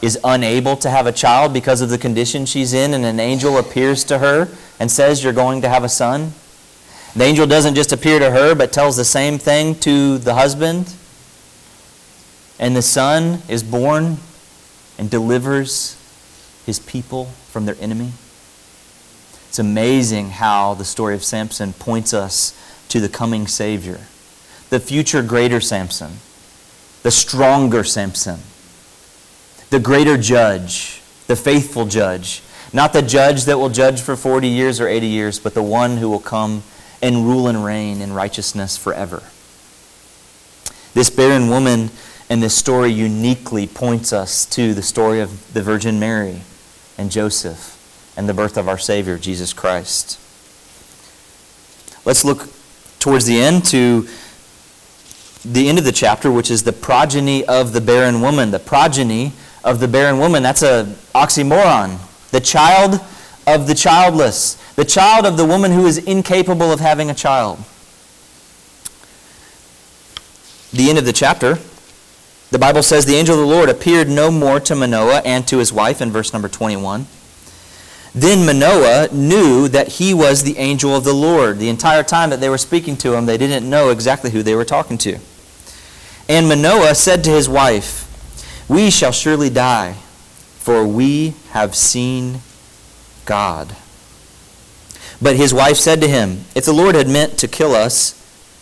is 0.03 0.19
unable 0.23 0.77
to 0.77 0.91
have 0.91 1.07
a 1.07 1.13
child 1.13 1.53
because 1.53 1.81
of 1.81 1.91
the 1.91 1.99
condition 1.99 2.47
she's 2.47 2.73
in, 2.73 2.95
and 2.95 3.05
an 3.05 3.19
angel 3.19 3.59
appears 3.59 4.05
to 4.05 4.19
her 4.19 4.49
and 4.79 4.91
says, 4.91 5.25
You're 5.25 5.33
going 5.33 5.63
to 5.63 5.69
have 5.69 5.85
a 5.85 5.89
son? 5.89 6.33
The 7.15 7.25
angel 7.25 7.47
doesn't 7.47 7.75
just 7.75 7.93
appear 7.93 8.19
to 8.19 8.31
her, 8.31 8.55
but 8.55 8.73
tells 8.73 8.97
the 8.97 9.05
same 9.05 9.39
thing 9.39 9.75
to 9.77 10.19
the 10.19 10.35
husband. 10.35 10.95
And 12.59 12.77
the 12.77 12.83
son 12.83 13.41
is 13.49 13.63
born 13.63 14.19
and 14.99 15.11
delivers 15.11 15.97
his 16.67 16.79
people 16.79 17.27
from 17.51 17.65
their 17.65 17.77
enemy. 17.81 18.13
It's 19.49 19.59
amazing 19.59 20.31
how 20.31 20.75
the 20.75 20.85
story 20.85 21.15
of 21.15 21.25
Samson 21.25 21.73
points 21.73 22.13
us 22.13 22.53
to 22.89 23.01
the 23.01 23.09
coming 23.09 23.47
Savior, 23.47 24.01
the 24.71 24.81
future 24.81 25.23
greater 25.23 25.61
Samson, 25.61 26.13
the 27.03 27.11
stronger 27.11 27.85
Samson, 27.85 28.41
the 29.71 29.81
greater 29.81 30.17
judge, 30.17 31.03
the 31.27 31.37
faithful 31.37 31.87
judge. 31.87 32.43
Not 32.73 32.93
the 32.93 33.03
judge 33.03 33.45
that 33.45 33.59
will 33.59 33.69
judge 33.69 34.01
for 34.01 34.17
40 34.17 34.49
years 34.49 34.81
or 34.81 34.89
80 34.89 35.07
years, 35.07 35.39
but 35.39 35.55
the 35.55 35.63
one 35.63 35.97
who 35.97 36.11
will 36.11 36.21
come 36.21 36.63
and 37.01 37.25
rule 37.25 37.49
and 37.49 37.65
reign 37.65 38.01
in 38.01 38.13
righteousness 38.13 38.77
forever. 38.77 39.23
This 40.95 41.11
barren 41.11 41.49
woman 41.49 41.91
and 42.29 42.43
this 42.43 42.57
story 42.57 42.91
uniquely 42.91 43.67
points 43.67 44.13
us 44.13 44.47
to 44.47 44.75
the 44.75 44.83
story 44.83 45.21
of 45.21 45.53
the 45.53 45.63
Virgin 45.63 46.01
Mary 46.01 46.43
and 46.99 47.11
Joseph 47.11 47.75
and 48.17 48.29
the 48.29 48.35
birth 48.35 48.57
of 48.57 48.69
our 48.69 48.79
Savior, 48.79 49.19
Jesus 49.19 49.53
Christ. 49.53 50.19
Let's 52.05 52.25
look 52.25 52.49
towards 52.99 53.27
the 53.27 53.41
end 53.41 53.65
to 53.67 54.09
the 55.53 55.69
end 55.69 55.79
of 55.79 55.85
the 55.85 55.93
chapter, 55.93 56.31
which 56.31 56.51
is 56.51 56.63
the 56.63 56.73
progeny 56.73 57.45
of 57.47 57.73
the 57.73 57.81
barren 57.81 58.21
woman. 58.21 58.51
The 58.51 58.59
progeny 58.59 59.33
of 59.65 59.81
the 59.81 59.89
barren 59.89 60.19
woman, 60.19 60.43
that's 60.43 60.63
a 60.63 60.85
oxymoron. 61.15 61.99
The 62.31 62.41
child 62.41 63.01
of 63.47 63.67
the 63.67 63.75
childless, 63.75 64.55
the 64.75 64.85
child 64.85 65.25
of 65.25 65.37
the 65.37 65.45
woman 65.45 65.73
who 65.73 65.87
is 65.87 65.99
incapable 65.99 66.73
of 66.73 66.81
having 66.81 67.11
a 67.11 67.15
child. 67.15 67.59
The 70.73 70.89
end 70.89 70.99
of 70.99 71.05
the 71.05 71.13
chapter, 71.13 71.59
the 72.51 72.59
Bible 72.59 72.83
says 72.83 73.07
the 73.07 73.15
angel 73.15 73.41
of 73.41 73.49
the 73.49 73.55
Lord 73.55 73.69
appeared 73.69 74.09
no 74.09 74.31
more 74.31 74.61
to 74.61 74.75
Manoah 74.75 75.23
and 75.25 75.47
to 75.49 75.59
his 75.59 75.73
wife 75.73 76.03
in 76.03 76.11
verse 76.11 76.33
number 76.33 76.49
21. 76.49 77.07
Then 78.15 78.47
Manoah 78.47 79.09
knew 79.13 79.69
that 79.69 79.89
he 79.89 80.15
was 80.15 80.43
the 80.43 80.59
angel 80.59 80.97
of 80.97 81.05
the 81.05 81.13
Lord. 81.13 81.59
The 81.59 81.69
entire 81.69 82.03
time 82.03 82.31
that 82.31 82.41
they 82.41 82.49
were 82.49 82.59
speaking 82.59 82.97
to 82.99 83.15
him, 83.15 83.27
they 83.27 83.37
didn't 83.37 83.69
know 83.69 83.91
exactly 83.91 84.31
who 84.31 84.43
they 84.43 84.55
were 84.55 84.65
talking 84.65 84.99
to. 84.99 85.19
And 86.29 86.49
Manoah 86.49 86.95
said 86.95 87.23
to 87.25 87.31
his 87.31 87.49
wife, 87.49 88.03
We 88.69 88.91
shall 88.91 89.13
surely 89.13 89.51
die, 89.51 89.95
for 90.59 90.87
we 90.87 91.35
have 91.51 91.77
seen 91.77 92.41
God. 93.25 93.77
But 95.21 95.37
his 95.37 95.55
wife 95.55 95.77
said 95.77 96.01
to 96.01 96.09
him, 96.09 96.45
If 96.55 96.65
the 96.65 96.73
Lord 96.73 96.95
had 96.95 97.09
meant 97.09 97.39
to 97.39 97.49
kill 97.49 97.75
us, 97.75 98.15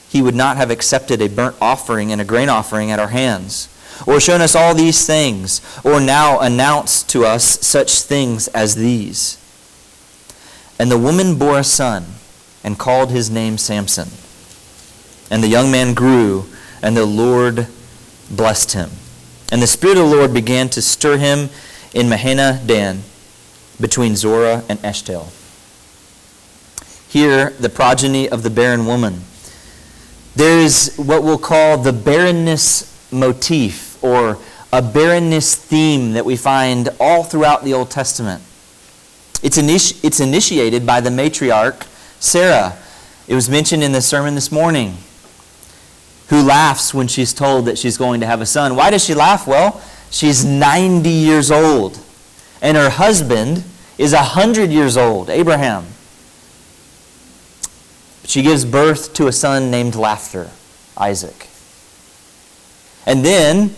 he 0.08 0.22
would 0.22 0.34
not 0.34 0.56
have 0.56 0.70
accepted 0.70 1.20
a 1.20 1.28
burnt 1.28 1.56
offering 1.60 2.12
and 2.12 2.20
a 2.20 2.24
grain 2.24 2.48
offering 2.48 2.90
at 2.90 3.00
our 3.00 3.08
hands, 3.08 3.68
or 4.06 4.20
shown 4.20 4.40
us 4.40 4.54
all 4.54 4.74
these 4.74 5.06
things, 5.06 5.60
or 5.82 6.00
now 6.00 6.38
announced 6.38 7.08
to 7.10 7.24
us 7.24 7.44
such 7.66 8.00
things 8.02 8.46
as 8.48 8.76
these. 8.76 9.38
And 10.78 10.90
the 10.90 10.98
woman 10.98 11.36
bore 11.36 11.58
a 11.58 11.64
son 11.64 12.04
and 12.62 12.78
called 12.78 13.10
his 13.10 13.30
name 13.30 13.58
Samson. 13.58 14.08
And 15.30 15.42
the 15.42 15.48
young 15.48 15.70
man 15.72 15.94
grew, 15.94 16.46
and 16.84 16.94
the 16.94 17.06
Lord 17.06 17.66
blessed 18.30 18.74
him. 18.74 18.90
And 19.50 19.62
the 19.62 19.66
Spirit 19.66 19.96
of 19.96 20.10
the 20.10 20.16
Lord 20.16 20.34
began 20.34 20.68
to 20.68 20.82
stir 20.82 21.16
him 21.16 21.48
in 21.94 22.08
Mahaneh 22.08 22.64
Dan, 22.66 23.02
between 23.80 24.16
Zorah 24.16 24.62
and 24.68 24.78
Eshtaol. 24.80 25.32
Here, 27.08 27.50
the 27.58 27.70
progeny 27.70 28.28
of 28.28 28.42
the 28.42 28.50
barren 28.50 28.84
woman. 28.84 29.22
There 30.36 30.58
is 30.58 30.94
what 30.96 31.22
we'll 31.22 31.38
call 31.38 31.78
the 31.78 31.92
barrenness 31.92 33.10
motif, 33.10 34.02
or 34.04 34.38
a 34.70 34.82
barrenness 34.82 35.54
theme 35.54 36.12
that 36.12 36.26
we 36.26 36.36
find 36.36 36.90
all 37.00 37.24
throughout 37.24 37.64
the 37.64 37.72
Old 37.72 37.90
Testament. 37.90 38.42
It's, 39.42 39.56
initi- 39.56 40.04
it's 40.04 40.20
initiated 40.20 40.84
by 40.84 41.00
the 41.00 41.10
matriarch 41.10 41.86
Sarah. 42.20 42.76
It 43.26 43.34
was 43.34 43.48
mentioned 43.48 43.82
in 43.82 43.92
the 43.92 44.02
sermon 44.02 44.34
this 44.34 44.52
morning. 44.52 44.98
Who 46.28 46.42
laughs 46.42 46.94
when 46.94 47.08
she's 47.08 47.32
told 47.32 47.66
that 47.66 47.78
she's 47.78 47.96
going 47.98 48.20
to 48.20 48.26
have 48.26 48.40
a 48.40 48.46
son? 48.46 48.76
Why 48.76 48.90
does 48.90 49.04
she 49.04 49.14
laugh? 49.14 49.46
Well, 49.46 49.82
she's 50.10 50.44
90 50.44 51.08
years 51.08 51.50
old, 51.50 51.98
and 52.62 52.76
her 52.76 52.90
husband 52.90 53.64
is 53.98 54.12
100 54.12 54.70
years 54.70 54.96
old, 54.96 55.28
Abraham. 55.28 55.86
She 58.24 58.42
gives 58.42 58.64
birth 58.64 59.12
to 59.14 59.26
a 59.26 59.32
son 59.32 59.70
named 59.70 59.94
Laughter, 59.94 60.50
Isaac. 60.96 61.48
And 63.06 63.24
then, 63.24 63.76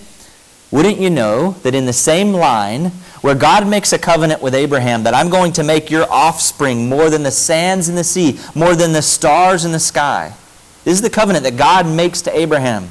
wouldn't 0.70 1.00
you 1.00 1.10
know 1.10 1.52
that 1.62 1.74
in 1.74 1.86
the 1.86 1.92
same 1.92 2.32
line, 2.32 2.92
where 3.22 3.34
God 3.34 3.66
makes 3.66 3.92
a 3.92 3.98
covenant 3.98 4.40
with 4.40 4.54
Abraham 4.54 5.02
that 5.02 5.14
I'm 5.14 5.30
going 5.30 5.52
to 5.54 5.64
make 5.64 5.90
your 5.90 6.06
offspring 6.10 6.88
more 6.88 7.10
than 7.10 7.24
the 7.24 7.32
sands 7.32 7.88
in 7.88 7.96
the 7.96 8.04
sea, 8.04 8.38
more 8.54 8.76
than 8.76 8.92
the 8.92 9.02
stars 9.02 9.64
in 9.64 9.72
the 9.72 9.80
sky. 9.80 10.34
This 10.86 10.94
is 10.94 11.02
the 11.02 11.10
covenant 11.10 11.42
that 11.42 11.56
God 11.56 11.84
makes 11.84 12.22
to 12.22 12.38
Abraham. 12.38 12.88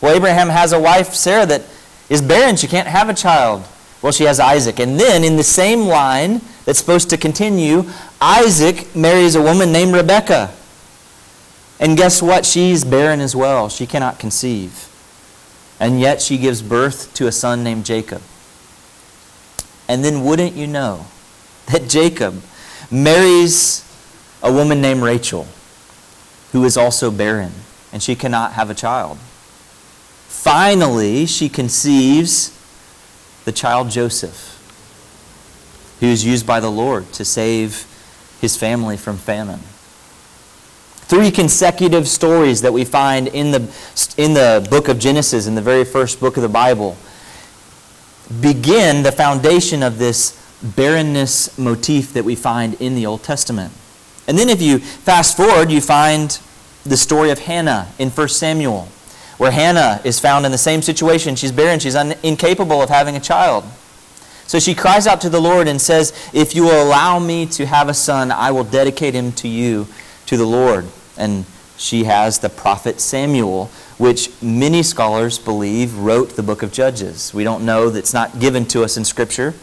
Well, 0.00 0.14
Abraham 0.14 0.48
has 0.48 0.72
a 0.72 0.78
wife, 0.78 1.12
Sarah, 1.12 1.44
that 1.46 1.62
is 2.08 2.22
barren. 2.22 2.54
She 2.54 2.68
can't 2.68 2.86
have 2.86 3.08
a 3.08 3.14
child. 3.14 3.66
Well, 4.00 4.12
she 4.12 4.22
has 4.24 4.38
Isaac. 4.38 4.78
And 4.78 4.98
then, 4.98 5.24
in 5.24 5.34
the 5.34 5.42
same 5.42 5.80
line 5.80 6.40
that's 6.64 6.78
supposed 6.78 7.10
to 7.10 7.16
continue, 7.16 7.82
Isaac 8.20 8.94
marries 8.94 9.34
a 9.34 9.42
woman 9.42 9.72
named 9.72 9.92
Rebekah. 9.92 10.54
And 11.80 11.96
guess 11.96 12.22
what? 12.22 12.46
She's 12.46 12.84
barren 12.84 13.18
as 13.18 13.34
well. 13.34 13.68
She 13.68 13.88
cannot 13.88 14.20
conceive. 14.20 14.88
And 15.80 16.00
yet 16.00 16.22
she 16.22 16.38
gives 16.38 16.62
birth 16.62 17.12
to 17.14 17.26
a 17.26 17.32
son 17.32 17.64
named 17.64 17.84
Jacob. 17.84 18.22
And 19.88 20.04
then 20.04 20.22
wouldn't 20.22 20.54
you 20.54 20.68
know 20.68 21.06
that 21.72 21.88
Jacob 21.88 22.40
marries 22.88 23.84
a 24.44 24.52
woman 24.52 24.80
named 24.80 25.02
Rachel 25.02 25.48
who 26.52 26.64
is 26.64 26.76
also 26.76 27.10
barren 27.10 27.52
and 27.92 28.02
she 28.02 28.14
cannot 28.14 28.52
have 28.52 28.70
a 28.70 28.74
child. 28.74 29.18
Finally, 30.28 31.26
she 31.26 31.48
conceives 31.48 32.58
the 33.44 33.52
child 33.52 33.90
Joseph, 33.90 34.58
who 36.00 36.06
is 36.06 36.24
used 36.24 36.46
by 36.46 36.60
the 36.60 36.70
Lord 36.70 37.12
to 37.12 37.24
save 37.24 37.86
his 38.40 38.56
family 38.56 38.96
from 38.96 39.18
famine. 39.18 39.60
Three 41.06 41.30
consecutive 41.30 42.08
stories 42.08 42.62
that 42.62 42.72
we 42.72 42.84
find 42.84 43.28
in 43.28 43.50
the, 43.50 43.60
in 44.16 44.32
the 44.34 44.66
book 44.70 44.88
of 44.88 44.98
Genesis, 44.98 45.46
in 45.46 45.54
the 45.54 45.62
very 45.62 45.84
first 45.84 46.20
book 46.20 46.36
of 46.36 46.42
the 46.42 46.48
Bible, 46.48 46.96
begin 48.40 49.02
the 49.02 49.12
foundation 49.12 49.82
of 49.82 49.98
this 49.98 50.38
barrenness 50.62 51.58
motif 51.58 52.14
that 52.14 52.24
we 52.24 52.34
find 52.34 52.74
in 52.80 52.94
the 52.94 53.04
Old 53.04 53.22
Testament. 53.22 53.72
And 54.26 54.38
then 54.38 54.48
if 54.48 54.62
you 54.62 54.78
fast 54.78 55.36
forward, 55.36 55.70
you 55.70 55.80
find 55.80 56.38
the 56.84 56.96
story 56.96 57.30
of 57.30 57.40
Hannah 57.40 57.88
in 57.98 58.10
1 58.10 58.28
Samuel, 58.28 58.88
where 59.38 59.50
Hannah 59.50 60.00
is 60.04 60.20
found 60.20 60.46
in 60.46 60.52
the 60.52 60.58
same 60.58 60.82
situation. 60.82 61.36
She's 61.36 61.52
barren, 61.52 61.78
she's 61.80 61.96
un- 61.96 62.14
incapable 62.22 62.82
of 62.82 62.88
having 62.88 63.16
a 63.16 63.20
child. 63.20 63.64
So 64.46 64.58
she 64.58 64.74
cries 64.74 65.06
out 65.06 65.20
to 65.22 65.30
the 65.30 65.40
Lord 65.40 65.68
and 65.68 65.80
says, 65.80 66.12
If 66.32 66.54
you 66.54 66.64
will 66.64 66.82
allow 66.82 67.18
me 67.18 67.46
to 67.46 67.66
have 67.66 67.88
a 67.88 67.94
son, 67.94 68.30
I 68.30 68.50
will 68.50 68.64
dedicate 68.64 69.14
him 69.14 69.32
to 69.32 69.48
you, 69.48 69.86
to 70.26 70.36
the 70.36 70.44
Lord. 70.44 70.86
And 71.16 71.46
she 71.76 72.04
has 72.04 72.38
the 72.38 72.48
prophet 72.48 73.00
Samuel 73.00 73.70
which 74.02 74.30
many 74.42 74.82
scholars 74.82 75.38
believe 75.38 75.96
wrote 75.96 76.30
the 76.30 76.42
book 76.42 76.64
of 76.64 76.72
Judges. 76.72 77.32
We 77.32 77.44
don't 77.44 77.64
know, 77.64 77.88
that's 77.88 78.12
not 78.12 78.40
given 78.40 78.66
to 78.66 78.82
us 78.82 78.96
in 78.96 79.04
Scripture. 79.04 79.54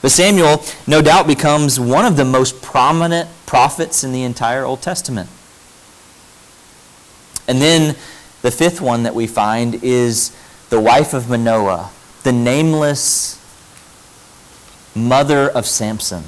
But 0.00 0.12
Samuel, 0.12 0.64
no 0.86 1.02
doubt, 1.02 1.26
becomes 1.26 1.80
one 1.80 2.04
of 2.04 2.16
the 2.16 2.24
most 2.24 2.62
prominent 2.62 3.28
prophets 3.52 4.02
in 4.02 4.12
the 4.12 4.22
entire 4.22 4.64
Old 4.64 4.80
Testament. 4.80 5.28
And 7.46 7.60
then 7.60 7.96
the 8.40 8.50
fifth 8.50 8.80
one 8.80 9.02
that 9.02 9.14
we 9.14 9.26
find 9.26 9.84
is 9.84 10.34
the 10.70 10.80
wife 10.80 11.12
of 11.12 11.28
Manoah, 11.28 11.90
the 12.22 12.32
nameless 12.32 13.38
mother 14.94 15.50
of 15.50 15.66
Samson. 15.66 16.24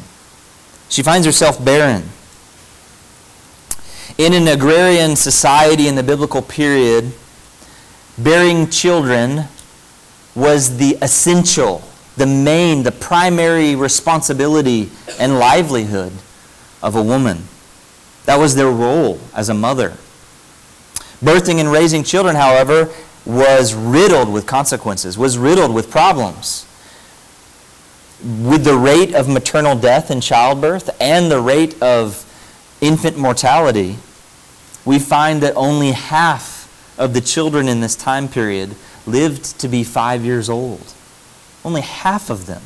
She 0.90 1.02
finds 1.02 1.24
herself 1.24 1.64
barren. 1.64 2.10
In 4.18 4.34
an 4.34 4.46
agrarian 4.46 5.16
society 5.16 5.88
in 5.88 5.94
the 5.94 6.02
biblical 6.02 6.42
period, 6.42 7.10
bearing 8.18 8.68
children 8.68 9.44
was 10.34 10.76
the 10.76 10.98
essential, 11.00 11.82
the 12.18 12.26
main, 12.26 12.82
the 12.82 12.92
primary 12.92 13.74
responsibility 13.74 14.90
and 15.18 15.38
livelihood 15.38 16.12
of 16.84 16.94
a 16.94 17.02
woman. 17.02 17.48
That 18.26 18.38
was 18.38 18.54
their 18.54 18.70
role 18.70 19.18
as 19.34 19.48
a 19.48 19.54
mother. 19.54 19.94
Birthing 21.22 21.58
and 21.58 21.72
raising 21.72 22.04
children, 22.04 22.36
however, 22.36 22.90
was 23.24 23.74
riddled 23.74 24.30
with 24.30 24.46
consequences, 24.46 25.16
was 25.16 25.38
riddled 25.38 25.74
with 25.74 25.90
problems. 25.90 26.66
With 28.22 28.64
the 28.64 28.76
rate 28.76 29.14
of 29.14 29.28
maternal 29.28 29.76
death 29.76 30.10
in 30.10 30.20
childbirth 30.20 30.94
and 31.00 31.30
the 31.30 31.40
rate 31.40 31.82
of 31.82 32.20
infant 32.80 33.16
mortality, 33.16 33.96
we 34.84 34.98
find 34.98 35.42
that 35.42 35.54
only 35.56 35.92
half 35.92 36.94
of 36.98 37.14
the 37.14 37.20
children 37.22 37.66
in 37.66 37.80
this 37.80 37.96
time 37.96 38.28
period 38.28 38.76
lived 39.06 39.58
to 39.60 39.68
be 39.68 39.84
five 39.84 40.22
years 40.24 40.50
old. 40.50 40.92
Only 41.64 41.80
half 41.80 42.28
of 42.28 42.44
them. 42.44 42.62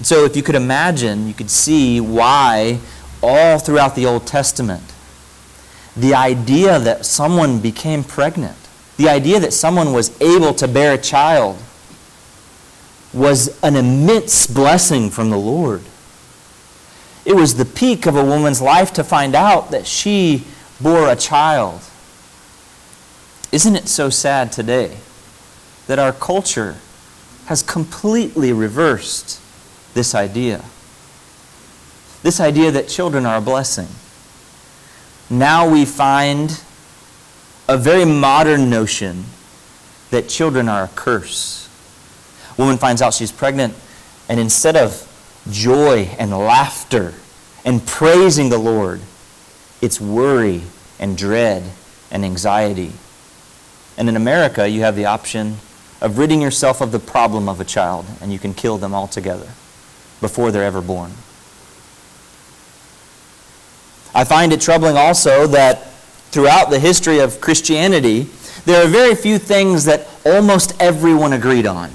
And 0.00 0.06
so, 0.06 0.24
if 0.24 0.34
you 0.34 0.42
could 0.42 0.54
imagine, 0.54 1.28
you 1.28 1.34
could 1.34 1.50
see 1.50 2.00
why 2.00 2.80
all 3.22 3.58
throughout 3.58 3.94
the 3.94 4.06
Old 4.06 4.26
Testament, 4.26 4.94
the 5.94 6.14
idea 6.14 6.78
that 6.78 7.04
someone 7.04 7.60
became 7.60 8.02
pregnant, 8.02 8.56
the 8.96 9.10
idea 9.10 9.38
that 9.40 9.52
someone 9.52 9.92
was 9.92 10.18
able 10.22 10.54
to 10.54 10.66
bear 10.66 10.94
a 10.94 10.98
child, 10.98 11.58
was 13.12 13.62
an 13.62 13.76
immense 13.76 14.46
blessing 14.46 15.10
from 15.10 15.28
the 15.28 15.36
Lord. 15.36 15.82
It 17.26 17.34
was 17.34 17.56
the 17.56 17.66
peak 17.66 18.06
of 18.06 18.16
a 18.16 18.24
woman's 18.24 18.62
life 18.62 18.94
to 18.94 19.04
find 19.04 19.34
out 19.34 19.70
that 19.70 19.86
she 19.86 20.44
bore 20.80 21.10
a 21.10 21.14
child. 21.14 21.82
Isn't 23.52 23.76
it 23.76 23.86
so 23.86 24.08
sad 24.08 24.50
today 24.50 24.96
that 25.88 25.98
our 25.98 26.14
culture 26.14 26.76
has 27.44 27.62
completely 27.62 28.50
reversed 28.50 29.40
this 29.94 30.14
idea? 30.14 30.64
This 32.22 32.40
idea 32.40 32.70
that 32.72 32.88
children 32.88 33.26
are 33.26 33.36
a 33.36 33.40
blessing. 33.40 33.88
Now 35.30 35.68
we 35.68 35.84
find 35.84 36.60
a 37.68 37.78
very 37.78 38.04
modern 38.04 38.68
notion 38.68 39.24
that 40.10 40.28
children 40.28 40.68
are 40.68 40.84
a 40.84 40.88
curse. 40.88 41.68
A 42.58 42.60
woman 42.60 42.78
finds 42.78 43.00
out 43.00 43.14
she's 43.14 43.32
pregnant, 43.32 43.74
and 44.28 44.38
instead 44.38 44.76
of 44.76 45.06
joy 45.50 46.10
and 46.18 46.30
laughter 46.30 47.14
and 47.64 47.86
praising 47.86 48.48
the 48.48 48.58
Lord, 48.58 49.00
it's 49.80 50.00
worry 50.00 50.62
and 50.98 51.16
dread 51.16 51.62
and 52.10 52.24
anxiety. 52.24 52.92
And 53.96 54.08
in 54.08 54.16
America, 54.16 54.68
you 54.68 54.80
have 54.80 54.96
the 54.96 55.06
option 55.06 55.56
of 56.00 56.18
ridding 56.18 56.42
yourself 56.42 56.80
of 56.80 56.92
the 56.92 56.98
problem 56.98 57.48
of 57.48 57.60
a 57.60 57.64
child, 57.64 58.04
and 58.20 58.32
you 58.32 58.38
can 58.38 58.52
kill 58.52 58.78
them 58.78 58.94
altogether 58.94 59.48
before 60.20 60.50
they're 60.50 60.64
ever 60.64 60.80
born. 60.80 61.12
I 64.14 64.24
find 64.24 64.52
it 64.52 64.60
troubling 64.60 64.96
also 64.96 65.46
that 65.48 65.92
throughout 66.30 66.70
the 66.70 66.78
history 66.78 67.18
of 67.18 67.40
Christianity, 67.40 68.28
there 68.64 68.84
are 68.84 68.88
very 68.88 69.14
few 69.14 69.38
things 69.38 69.84
that 69.84 70.08
almost 70.24 70.80
everyone 70.80 71.32
agreed 71.32 71.66
on. 71.66 71.90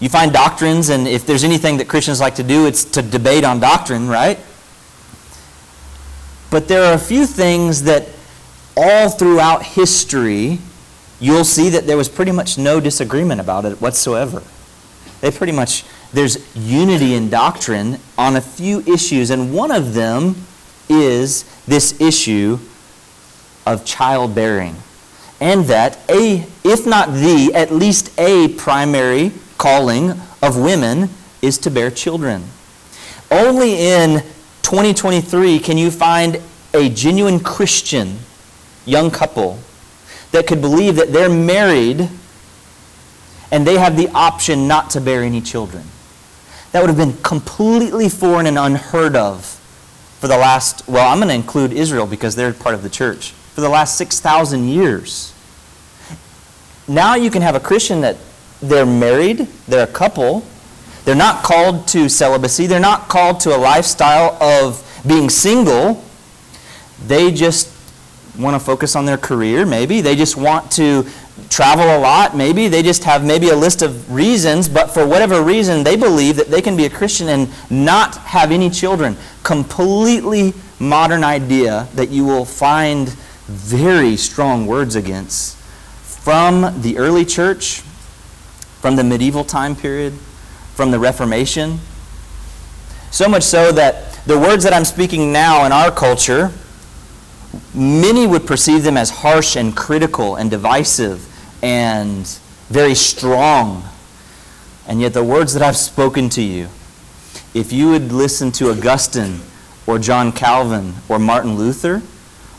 You 0.00 0.08
find 0.08 0.32
doctrines, 0.32 0.88
and 0.88 1.06
if 1.06 1.26
there's 1.26 1.44
anything 1.44 1.76
that 1.76 1.88
Christians 1.88 2.20
like 2.20 2.34
to 2.36 2.42
do, 2.42 2.66
it's 2.66 2.84
to 2.86 3.02
debate 3.02 3.44
on 3.44 3.60
doctrine, 3.60 4.08
right? 4.08 4.38
But 6.50 6.68
there 6.68 6.82
are 6.84 6.94
a 6.94 6.98
few 6.98 7.24
things 7.24 7.82
that 7.84 8.08
all 8.76 9.10
throughout 9.10 9.62
history, 9.62 10.58
you'll 11.20 11.44
see 11.44 11.68
that 11.70 11.86
there 11.86 11.96
was 11.96 12.08
pretty 12.08 12.32
much 12.32 12.58
no 12.58 12.80
disagreement 12.80 13.40
about 13.40 13.64
it 13.64 13.80
whatsoever. 13.80 14.42
They 15.22 15.30
pretty 15.30 15.52
much, 15.52 15.84
there's 16.12 16.36
unity 16.56 17.14
in 17.14 17.30
doctrine 17.30 17.98
on 18.18 18.34
a 18.34 18.40
few 18.40 18.80
issues, 18.80 19.30
and 19.30 19.54
one 19.54 19.70
of 19.70 19.94
them 19.94 20.34
is 20.88 21.44
this 21.64 21.98
issue 22.00 22.58
of 23.64 23.84
childbearing. 23.84 24.74
And 25.40 25.64
that 25.66 25.98
a, 26.10 26.44
if 26.64 26.86
not 26.86 27.12
the, 27.12 27.52
at 27.54 27.70
least 27.70 28.10
a 28.18 28.48
primary 28.48 29.30
calling 29.58 30.10
of 30.42 30.58
women 30.58 31.08
is 31.40 31.56
to 31.58 31.70
bear 31.70 31.92
children. 31.92 32.42
Only 33.30 33.74
in 33.74 34.22
2023 34.62 35.60
can 35.60 35.78
you 35.78 35.92
find 35.92 36.40
a 36.74 36.88
genuine 36.88 37.38
Christian 37.38 38.18
young 38.84 39.08
couple 39.12 39.60
that 40.32 40.48
could 40.48 40.60
believe 40.60 40.96
that 40.96 41.12
they're 41.12 41.30
married 41.30 42.08
and 43.52 43.64
they 43.64 43.78
have 43.78 43.96
the 43.96 44.08
option 44.08 44.66
not 44.66 44.90
to 44.90 45.00
bear 45.00 45.22
any 45.22 45.40
children. 45.40 45.84
That 46.72 46.80
would 46.80 46.88
have 46.88 46.96
been 46.96 47.16
completely 47.22 48.08
foreign 48.08 48.46
and 48.46 48.58
unheard 48.58 49.14
of 49.14 49.44
for 50.18 50.26
the 50.26 50.36
last, 50.36 50.88
well, 50.88 51.08
I'm 51.08 51.18
going 51.18 51.28
to 51.28 51.34
include 51.34 51.72
Israel 51.72 52.06
because 52.06 52.34
they're 52.34 52.52
part 52.52 52.74
of 52.74 52.82
the 52.82 52.90
church, 52.90 53.30
for 53.30 53.60
the 53.60 53.68
last 53.68 53.96
6,000 53.96 54.68
years. 54.68 55.32
Now 56.88 57.14
you 57.14 57.30
can 57.30 57.42
have 57.42 57.54
a 57.54 57.60
Christian 57.60 58.00
that 58.00 58.16
they're 58.60 58.86
married, 58.86 59.46
they're 59.68 59.84
a 59.84 59.92
couple, 59.92 60.44
they're 61.04 61.14
not 61.16 61.42
called 61.42 61.88
to 61.88 62.08
celibacy. 62.08 62.66
They're 62.66 62.80
not 62.80 63.08
called 63.08 63.40
to 63.40 63.56
a 63.56 63.58
lifestyle 63.58 64.40
of 64.42 65.02
being 65.06 65.30
single. 65.30 66.02
They 67.06 67.32
just 67.32 67.68
want 68.38 68.54
to 68.54 68.60
focus 68.60 68.96
on 68.96 69.04
their 69.04 69.18
career, 69.18 69.66
maybe. 69.66 70.00
They 70.00 70.16
just 70.16 70.36
want 70.36 70.70
to 70.72 71.06
travel 71.50 71.84
a 71.84 71.98
lot, 71.98 72.36
maybe. 72.36 72.68
They 72.68 72.82
just 72.82 73.04
have 73.04 73.24
maybe 73.24 73.50
a 73.50 73.56
list 73.56 73.82
of 73.82 74.12
reasons, 74.12 74.68
but 74.68 74.88
for 74.88 75.06
whatever 75.06 75.42
reason, 75.42 75.84
they 75.84 75.96
believe 75.96 76.36
that 76.36 76.48
they 76.48 76.62
can 76.62 76.76
be 76.76 76.86
a 76.86 76.90
Christian 76.90 77.28
and 77.28 77.50
not 77.70 78.16
have 78.16 78.50
any 78.50 78.70
children. 78.70 79.16
Completely 79.42 80.54
modern 80.78 81.24
idea 81.24 81.88
that 81.94 82.08
you 82.08 82.24
will 82.24 82.44
find 82.44 83.10
very 83.46 84.16
strong 84.16 84.66
words 84.66 84.96
against 84.96 85.56
from 86.22 86.82
the 86.82 86.96
early 86.98 87.24
church, 87.24 87.80
from 88.80 88.96
the 88.96 89.04
medieval 89.04 89.44
time 89.44 89.76
period, 89.76 90.12
from 90.74 90.90
the 90.90 90.98
Reformation. 90.98 91.78
So 93.10 93.28
much 93.28 93.42
so 93.42 93.72
that 93.72 94.14
the 94.26 94.38
words 94.38 94.64
that 94.64 94.72
I'm 94.72 94.84
speaking 94.84 95.32
now 95.32 95.66
in 95.66 95.72
our 95.72 95.90
culture, 95.90 96.52
many 97.74 98.26
would 98.26 98.46
perceive 98.46 98.82
them 98.82 98.96
as 98.96 99.10
harsh 99.10 99.56
and 99.56 99.76
critical 99.76 100.36
and 100.36 100.50
divisive 100.50 101.28
and 101.62 102.26
very 102.68 102.94
strong. 102.94 103.84
And 104.86 105.00
yet, 105.00 105.12
the 105.12 105.24
words 105.24 105.54
that 105.54 105.62
I've 105.62 105.76
spoken 105.76 106.28
to 106.30 106.42
you, 106.42 106.68
if 107.54 107.72
you 107.72 107.90
would 107.90 108.12
listen 108.12 108.50
to 108.52 108.70
Augustine 108.70 109.40
or 109.86 109.98
John 109.98 110.32
Calvin 110.32 110.94
or 111.08 111.18
Martin 111.18 111.56
Luther 111.56 112.02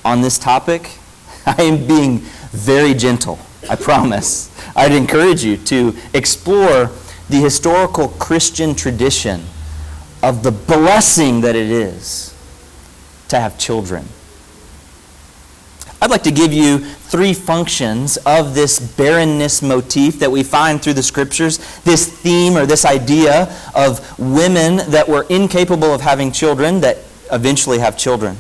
on 0.06 0.22
this 0.22 0.38
topic, 0.40 0.92
I 1.46 1.62
am 1.64 1.86
being 1.88 2.20
very 2.52 2.94
gentle, 2.94 3.40
I 3.70 3.76
promise. 3.76 4.50
I'd 4.76 4.94
encourage 4.94 5.44
you 5.44 5.58
to 5.58 5.96
explore 6.14 6.92
the 7.30 7.38
historical 7.38 8.10
Christian 8.10 8.76
tradition 8.76 9.44
of 10.22 10.44
the 10.44 10.52
blessing 10.52 11.42
that 11.42 11.56
it 11.56 11.70
is 11.70 12.34
to 13.28 13.40
have 13.40 13.58
children. 13.58 14.08
I'd 16.04 16.12
like 16.12 16.24
to 16.24 16.32
give 16.32 16.52
you 16.52 16.80
three 16.80 17.34
functions 17.34 18.18
of 18.26 18.54
this 18.56 18.78
barrenness 18.78 19.62
motif 19.62 20.20
that 20.20 20.30
we 20.30 20.44
find 20.44 20.82
through 20.82 20.96
the 20.96 21.02
scriptures, 21.02 21.60
this 21.84 22.06
theme 22.06 22.58
or 22.58 22.66
this 22.66 22.84
idea 22.84 23.58
of 23.74 24.20
women 24.20 24.92
that 24.92 25.08
were 25.08 25.26
incapable 25.30 25.94
of 25.94 26.02
having 26.02 26.34
children 26.34 26.82
that 26.82 26.98
eventually 27.32 27.80
have 27.80 27.98
children. 27.98 28.36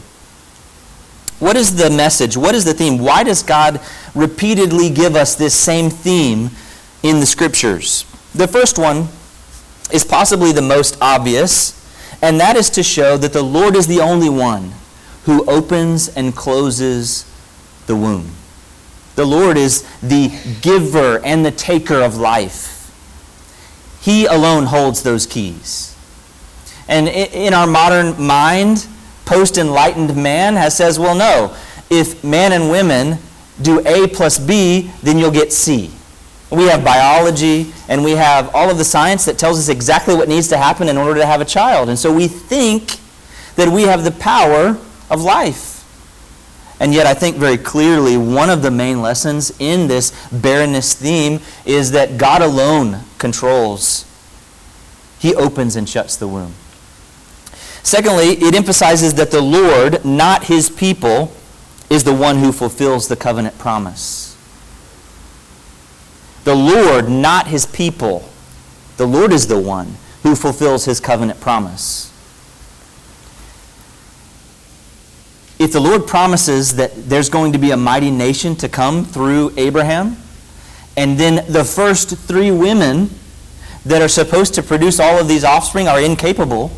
What 1.40 1.56
is 1.56 1.78
the 1.78 1.90
message? 1.90 2.36
What 2.36 2.54
is 2.54 2.66
the 2.66 2.74
theme? 2.74 2.98
Why 2.98 3.24
does 3.24 3.42
God 3.42 3.80
repeatedly 4.14 4.90
give 4.90 5.16
us 5.16 5.36
this 5.36 5.54
same 5.54 5.90
theme 5.90 6.50
in 7.02 7.22
the 7.22 7.26
scriptures? 7.26 8.04
The 8.36 8.50
first 8.50 8.78
one 8.78 9.08
is 9.90 10.04
possibly 10.04 10.52
the 10.52 10.62
most 10.62 10.98
obvious, 11.00 11.80
and 12.22 12.42
that 12.42 12.58
is 12.58 12.70
to 12.72 12.84
show 12.84 13.16
that 13.16 13.32
the 13.32 13.42
Lord 13.42 13.78
is 13.78 13.88
the 13.88 14.02
only 14.02 14.28
one 14.28 14.74
who 15.24 15.50
opens 15.50 16.10
and 16.10 16.36
closes 16.36 17.30
the 17.88 17.96
womb. 17.96 18.32
The 19.16 19.26
Lord 19.26 19.58
is 19.58 19.84
the 20.02 20.32
giver 20.62 21.24
and 21.24 21.46
the 21.46 21.52
taker 21.52 22.02
of 22.02 22.18
life. 22.18 22.92
He 24.02 24.26
alone 24.26 24.66
holds 24.66 25.04
those 25.04 25.26
keys. 25.26 25.96
And 26.88 27.08
in 27.08 27.54
our 27.54 27.68
modern 27.68 28.22
mind, 28.22 28.88
post 29.26 29.58
enlightened 29.58 30.16
man 30.16 30.56
has 30.56 30.76
says, 30.76 31.00
well, 31.00 31.16
no, 31.16 31.56
if 31.90 32.24
man 32.24 32.52
and 32.52 32.70
women 32.70 33.20
do 33.62 33.80
A 33.86 34.08
plus 34.08 34.40
B, 34.40 34.92
then 35.04 35.18
you'll 35.18 35.32
get 35.32 35.54
C. 35.54 35.92
We 36.52 36.66
have 36.66 36.84
biology 36.84 37.72
and 37.88 38.04
we 38.04 38.12
have 38.12 38.54
all 38.54 38.70
of 38.70 38.78
the 38.78 38.84
science 38.84 39.26
that 39.26 39.38
tells 39.38 39.58
us 39.58 39.70
exactly 39.70 40.16
what 40.16 40.28
needs 40.28 40.48
to 40.50 40.58
happen 40.58 40.90
in 40.90 40.98
order 40.98 41.20
to 41.20 41.26
have 41.26 41.42
a 41.42 41.46
child. 41.46 41.90
And 41.90 41.98
so 41.98 42.14
we 42.14 42.28
think 42.28 42.98
that 43.56 43.70
we 43.70 43.84
have 43.84 44.04
the 44.04 44.12
power 44.12 44.78
of 45.10 45.22
life. 45.22 45.73
And 46.84 46.94
yet, 46.94 47.08
I 47.08 47.14
think 47.14 47.38
very 47.38 47.58
clearly 47.58 48.18
one 48.18 48.50
of 48.50 48.62
the 48.62 48.70
main 48.70 49.02
lessons 49.02 49.54
in 49.58 49.88
this 49.88 50.12
barrenness 50.34 50.94
theme 50.94 51.40
is 51.66 51.92
that 51.92 52.18
God 52.18 52.42
alone 52.42 53.00
controls. 53.18 54.04
He 55.18 55.34
opens 55.34 55.78
and 55.78 55.88
shuts 55.88 56.18
the 56.18 56.28
womb. 56.28 56.56
Secondly, 57.84 58.32
it 58.32 58.54
emphasizes 58.54 59.14
that 59.14 59.32
the 59.32 59.40
Lord, 59.40 60.04
not 60.04 60.44
his 60.44 60.70
people, 60.70 61.32
is 61.90 62.04
the 62.04 62.14
one 62.14 62.40
who 62.40 62.52
fulfills 62.52 63.08
the 63.08 63.16
covenant 63.16 63.58
promise. 63.58 64.36
The 66.44 66.54
Lord, 66.54 67.08
not 67.08 67.48
his 67.48 67.66
people. 67.66 68.28
The 68.98 69.08
Lord 69.08 69.32
is 69.32 69.48
the 69.48 69.58
one 69.58 69.96
who 70.24 70.36
fulfills 70.36 70.84
his 70.84 71.00
covenant 71.00 71.40
promise. 71.40 72.13
If 75.64 75.72
the 75.72 75.80
Lord 75.80 76.06
promises 76.06 76.76
that 76.76 76.92
there's 77.08 77.30
going 77.30 77.54
to 77.54 77.58
be 77.58 77.72
a 77.72 77.78
mighty 77.78 78.12
nation 78.12 78.54
to 78.58 78.68
come 78.68 79.06
through 79.06 79.54
Abraham, 79.56 80.18
and 80.98 81.18
then 81.18 81.46
the 81.50 81.64
first 81.64 82.18
three 82.18 82.52
women 82.52 83.10
that 83.86 84.02
are 84.02 84.10
supposed 84.10 84.54
to 84.56 84.62
produce 84.62 85.00
all 85.00 85.18
of 85.18 85.30
these 85.30 85.46
offspring 85.46 85.88
are 85.88 86.02
incapable, 86.02 86.70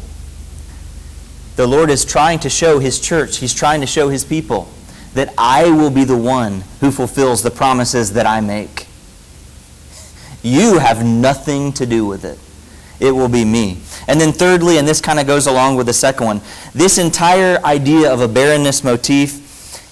the 1.55 1.65
Lord 1.65 1.89
is 1.89 2.05
trying 2.05 2.37
to 2.39 2.49
show 2.49 2.77
his 2.77 2.99
church, 2.99 3.37
he's 3.37 3.55
trying 3.55 3.81
to 3.81 3.87
show 3.87 4.09
his 4.09 4.23
people 4.23 4.69
that 5.15 5.33
I 5.35 5.67
will 5.71 5.89
be 5.89 6.03
the 6.03 6.17
one 6.17 6.63
who 6.79 6.91
fulfills 6.91 7.41
the 7.41 7.49
promises 7.49 8.13
that 8.13 8.27
I 8.27 8.39
make. 8.39 8.85
You 10.43 10.77
have 10.77 11.03
nothing 11.03 11.73
to 11.73 11.87
do 11.87 12.05
with 12.05 12.23
it. 12.23 12.37
It 12.99 13.11
will 13.11 13.27
be 13.27 13.43
me. 13.45 13.77
And 14.07 14.19
then, 14.19 14.31
thirdly, 14.31 14.77
and 14.77 14.87
this 14.87 15.01
kind 15.01 15.19
of 15.19 15.27
goes 15.27 15.47
along 15.47 15.75
with 15.75 15.87
the 15.87 15.93
second 15.93 16.25
one, 16.25 16.41
this 16.73 16.97
entire 16.97 17.59
idea 17.65 18.11
of 18.11 18.21
a 18.21 18.27
barrenness 18.27 18.83
motif, 18.83 19.41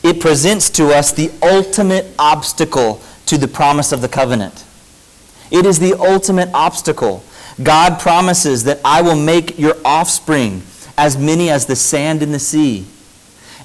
it 0.03 0.19
presents 0.19 0.69
to 0.71 0.89
us 0.93 1.11
the 1.11 1.31
ultimate 1.41 2.07
obstacle 2.19 3.01
to 3.25 3.37
the 3.37 3.47
promise 3.47 3.91
of 3.91 4.01
the 4.01 4.09
covenant. 4.09 4.65
It 5.51 5.65
is 5.65 5.79
the 5.79 5.93
ultimate 5.99 6.49
obstacle. 6.53 7.23
God 7.61 7.99
promises 7.99 8.63
that 8.63 8.79
I 8.83 9.01
will 9.01 9.15
make 9.15 9.57
your 9.59 9.75
offspring 9.85 10.63
as 10.97 11.17
many 11.17 11.49
as 11.49 11.65
the 11.65 11.75
sand 11.75 12.21
in 12.21 12.31
the 12.31 12.39
sea. 12.39 12.85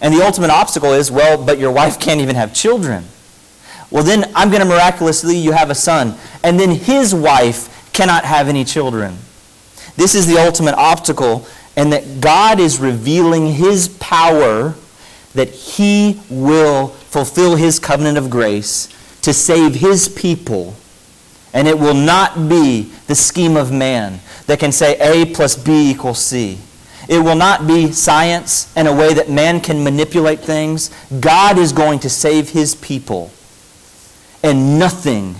And 0.00 0.14
the 0.14 0.24
ultimate 0.24 0.50
obstacle 0.50 0.92
is, 0.92 1.10
well, 1.10 1.42
but 1.42 1.58
your 1.58 1.72
wife 1.72 1.98
can't 2.00 2.20
even 2.20 2.36
have 2.36 2.54
children. 2.54 3.04
Well, 3.90 4.04
then 4.04 4.30
I'm 4.34 4.50
going 4.50 4.60
to 4.60 4.68
miraculously, 4.68 5.36
you 5.36 5.52
have 5.52 5.70
a 5.70 5.74
son. 5.74 6.14
And 6.44 6.60
then 6.60 6.70
his 6.70 7.14
wife 7.14 7.92
cannot 7.92 8.24
have 8.24 8.48
any 8.48 8.64
children. 8.64 9.16
This 9.98 10.14
is 10.14 10.28
the 10.28 10.38
ultimate 10.38 10.76
obstacle, 10.76 11.44
and 11.76 11.92
that 11.92 12.20
God 12.20 12.60
is 12.60 12.78
revealing 12.78 13.54
his 13.54 13.88
power 13.88 14.76
that 15.34 15.48
he 15.48 16.20
will 16.30 16.88
fulfill 16.88 17.56
his 17.56 17.80
covenant 17.80 18.16
of 18.16 18.30
grace 18.30 18.86
to 19.22 19.32
save 19.32 19.74
his 19.74 20.08
people. 20.08 20.76
And 21.52 21.66
it 21.66 21.80
will 21.80 21.94
not 21.94 22.48
be 22.48 22.92
the 23.08 23.16
scheme 23.16 23.56
of 23.56 23.72
man 23.72 24.20
that 24.46 24.60
can 24.60 24.70
say 24.70 24.96
A 25.00 25.26
plus 25.34 25.56
B 25.56 25.90
equals 25.90 26.24
C. 26.24 26.58
It 27.08 27.18
will 27.18 27.34
not 27.34 27.66
be 27.66 27.90
science 27.90 28.72
and 28.76 28.86
a 28.86 28.94
way 28.94 29.14
that 29.14 29.28
man 29.28 29.60
can 29.60 29.82
manipulate 29.82 30.38
things. 30.38 30.92
God 31.18 31.58
is 31.58 31.72
going 31.72 31.98
to 32.00 32.08
save 32.08 32.50
his 32.50 32.76
people. 32.76 33.32
And 34.44 34.78
nothing, 34.78 35.34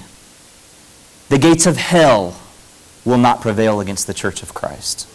the 1.29 1.39
gates 1.39 1.65
of 1.65 1.77
hell, 1.77 2.37
will 3.09 3.19
not 3.19 3.41
prevail 3.41 3.81
against 3.81 4.07
the 4.07 4.15
church 4.15 4.43
of 4.43 4.53
Christ. 4.53 5.09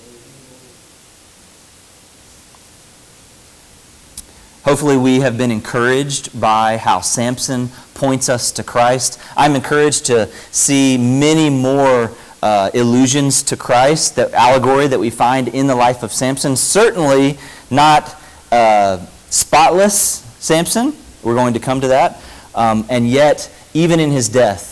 Hopefully, 4.64 4.98
we 4.98 5.20
have 5.20 5.38
been 5.38 5.52
encouraged 5.52 6.40
by 6.40 6.78
how 6.78 7.02
Samson 7.02 7.70
points 7.94 8.30
us 8.30 8.52
to 8.54 8.64
Christ. 8.64 9.20
I'm 9.38 9.56
encouraged 9.56 10.06
to 10.06 10.28
see 10.52 10.98
many 10.98 11.50
more 11.50 12.12
uh, 12.42 12.72
allusions 12.74 13.44
to 13.44 13.58
Christ, 13.58 14.16
that 14.16 14.34
allegory 14.34 14.88
that 14.88 15.00
we 15.00 15.10
find 15.10 15.50
in 15.50 15.68
the 15.68 15.76
life 15.76 16.02
of 16.02 16.12
Samson. 16.12 16.56
Certainly 16.56 17.38
not 17.70 18.16
uh, 18.52 19.06
spotless 19.30 20.24
Samson. 20.40 20.94
We're 21.22 21.36
going 21.36 21.54
to 21.54 21.60
come 21.60 21.82
to 21.82 21.90
that. 21.90 22.22
Um, 22.56 22.86
and 22.90 23.08
yet, 23.08 23.52
even 23.74 24.00
in 24.00 24.12
his 24.12 24.30
death, 24.30 24.72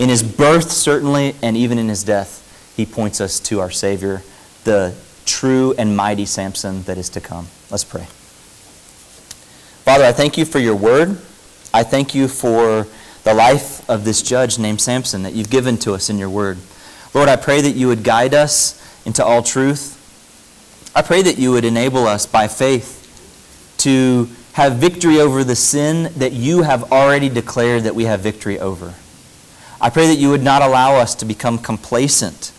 in 0.00 0.08
his 0.08 0.22
birth, 0.22 0.70
certainly, 0.70 1.34
and 1.42 1.56
even 1.56 1.78
in 1.78 1.88
his 1.88 2.02
death, 2.02 2.37
he 2.78 2.86
points 2.86 3.20
us 3.20 3.40
to 3.40 3.58
our 3.58 3.72
Savior, 3.72 4.22
the 4.62 4.94
true 5.26 5.74
and 5.76 5.96
mighty 5.96 6.24
Samson 6.24 6.84
that 6.84 6.96
is 6.96 7.08
to 7.08 7.20
come. 7.20 7.48
Let's 7.72 7.82
pray. 7.82 8.04
Father, 9.82 10.04
I 10.04 10.12
thank 10.12 10.38
you 10.38 10.44
for 10.44 10.60
your 10.60 10.76
word. 10.76 11.18
I 11.74 11.82
thank 11.82 12.14
you 12.14 12.28
for 12.28 12.86
the 13.24 13.34
life 13.34 13.90
of 13.90 14.04
this 14.04 14.22
judge 14.22 14.60
named 14.60 14.80
Samson 14.80 15.24
that 15.24 15.32
you've 15.32 15.50
given 15.50 15.76
to 15.78 15.92
us 15.92 16.08
in 16.08 16.18
your 16.18 16.30
word. 16.30 16.56
Lord, 17.14 17.28
I 17.28 17.34
pray 17.34 17.60
that 17.62 17.72
you 17.72 17.88
would 17.88 18.04
guide 18.04 18.32
us 18.32 18.80
into 19.04 19.24
all 19.24 19.42
truth. 19.42 19.96
I 20.94 21.02
pray 21.02 21.22
that 21.22 21.36
you 21.36 21.50
would 21.50 21.64
enable 21.64 22.06
us 22.06 22.26
by 22.26 22.46
faith 22.46 23.74
to 23.78 24.28
have 24.52 24.76
victory 24.76 25.18
over 25.20 25.42
the 25.42 25.56
sin 25.56 26.12
that 26.14 26.32
you 26.32 26.62
have 26.62 26.92
already 26.92 27.28
declared 27.28 27.82
that 27.82 27.96
we 27.96 28.04
have 28.04 28.20
victory 28.20 28.60
over. 28.60 28.94
I 29.80 29.90
pray 29.90 30.06
that 30.06 30.18
you 30.18 30.30
would 30.30 30.44
not 30.44 30.62
allow 30.62 30.94
us 30.94 31.16
to 31.16 31.24
become 31.24 31.58
complacent 31.58 32.52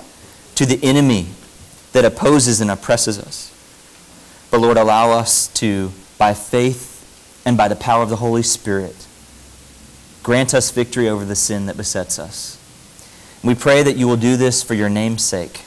to 0.60 0.66
the 0.66 0.84
enemy 0.84 1.26
that 1.94 2.04
opposes 2.04 2.60
and 2.60 2.70
oppresses 2.70 3.18
us. 3.18 3.50
But 4.52 4.60
Lord, 4.60 4.76
allow 4.76 5.10
us 5.12 5.48
to, 5.54 5.94
by 6.18 6.34
faith 6.34 7.42
and 7.46 7.56
by 7.56 7.70
the 7.70 7.78
power 7.78 8.04
of 8.04 8.10
the 8.10 8.18
Holy 8.18 8.44
Spirit, 8.44 9.08
grant 10.22 10.54
us 10.54 10.70
victory 10.70 11.08
over 11.08 11.24
the 11.24 11.34
sin 11.34 11.68
that 11.68 11.78
besets 11.78 12.20
us. 12.20 12.58
We 13.42 13.56
pray 13.56 13.84
that 13.84 13.96
you 13.96 14.06
will 14.06 14.18
do 14.18 14.36
this 14.36 14.62
for 14.62 14.74
your 14.74 14.90
name's 14.90 15.24
sake. 15.24 15.64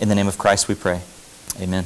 In 0.00 0.08
the 0.08 0.14
name 0.14 0.26
of 0.26 0.38
Christ 0.38 0.68
we 0.68 0.74
pray. 0.74 1.02
Amen. 1.60 1.84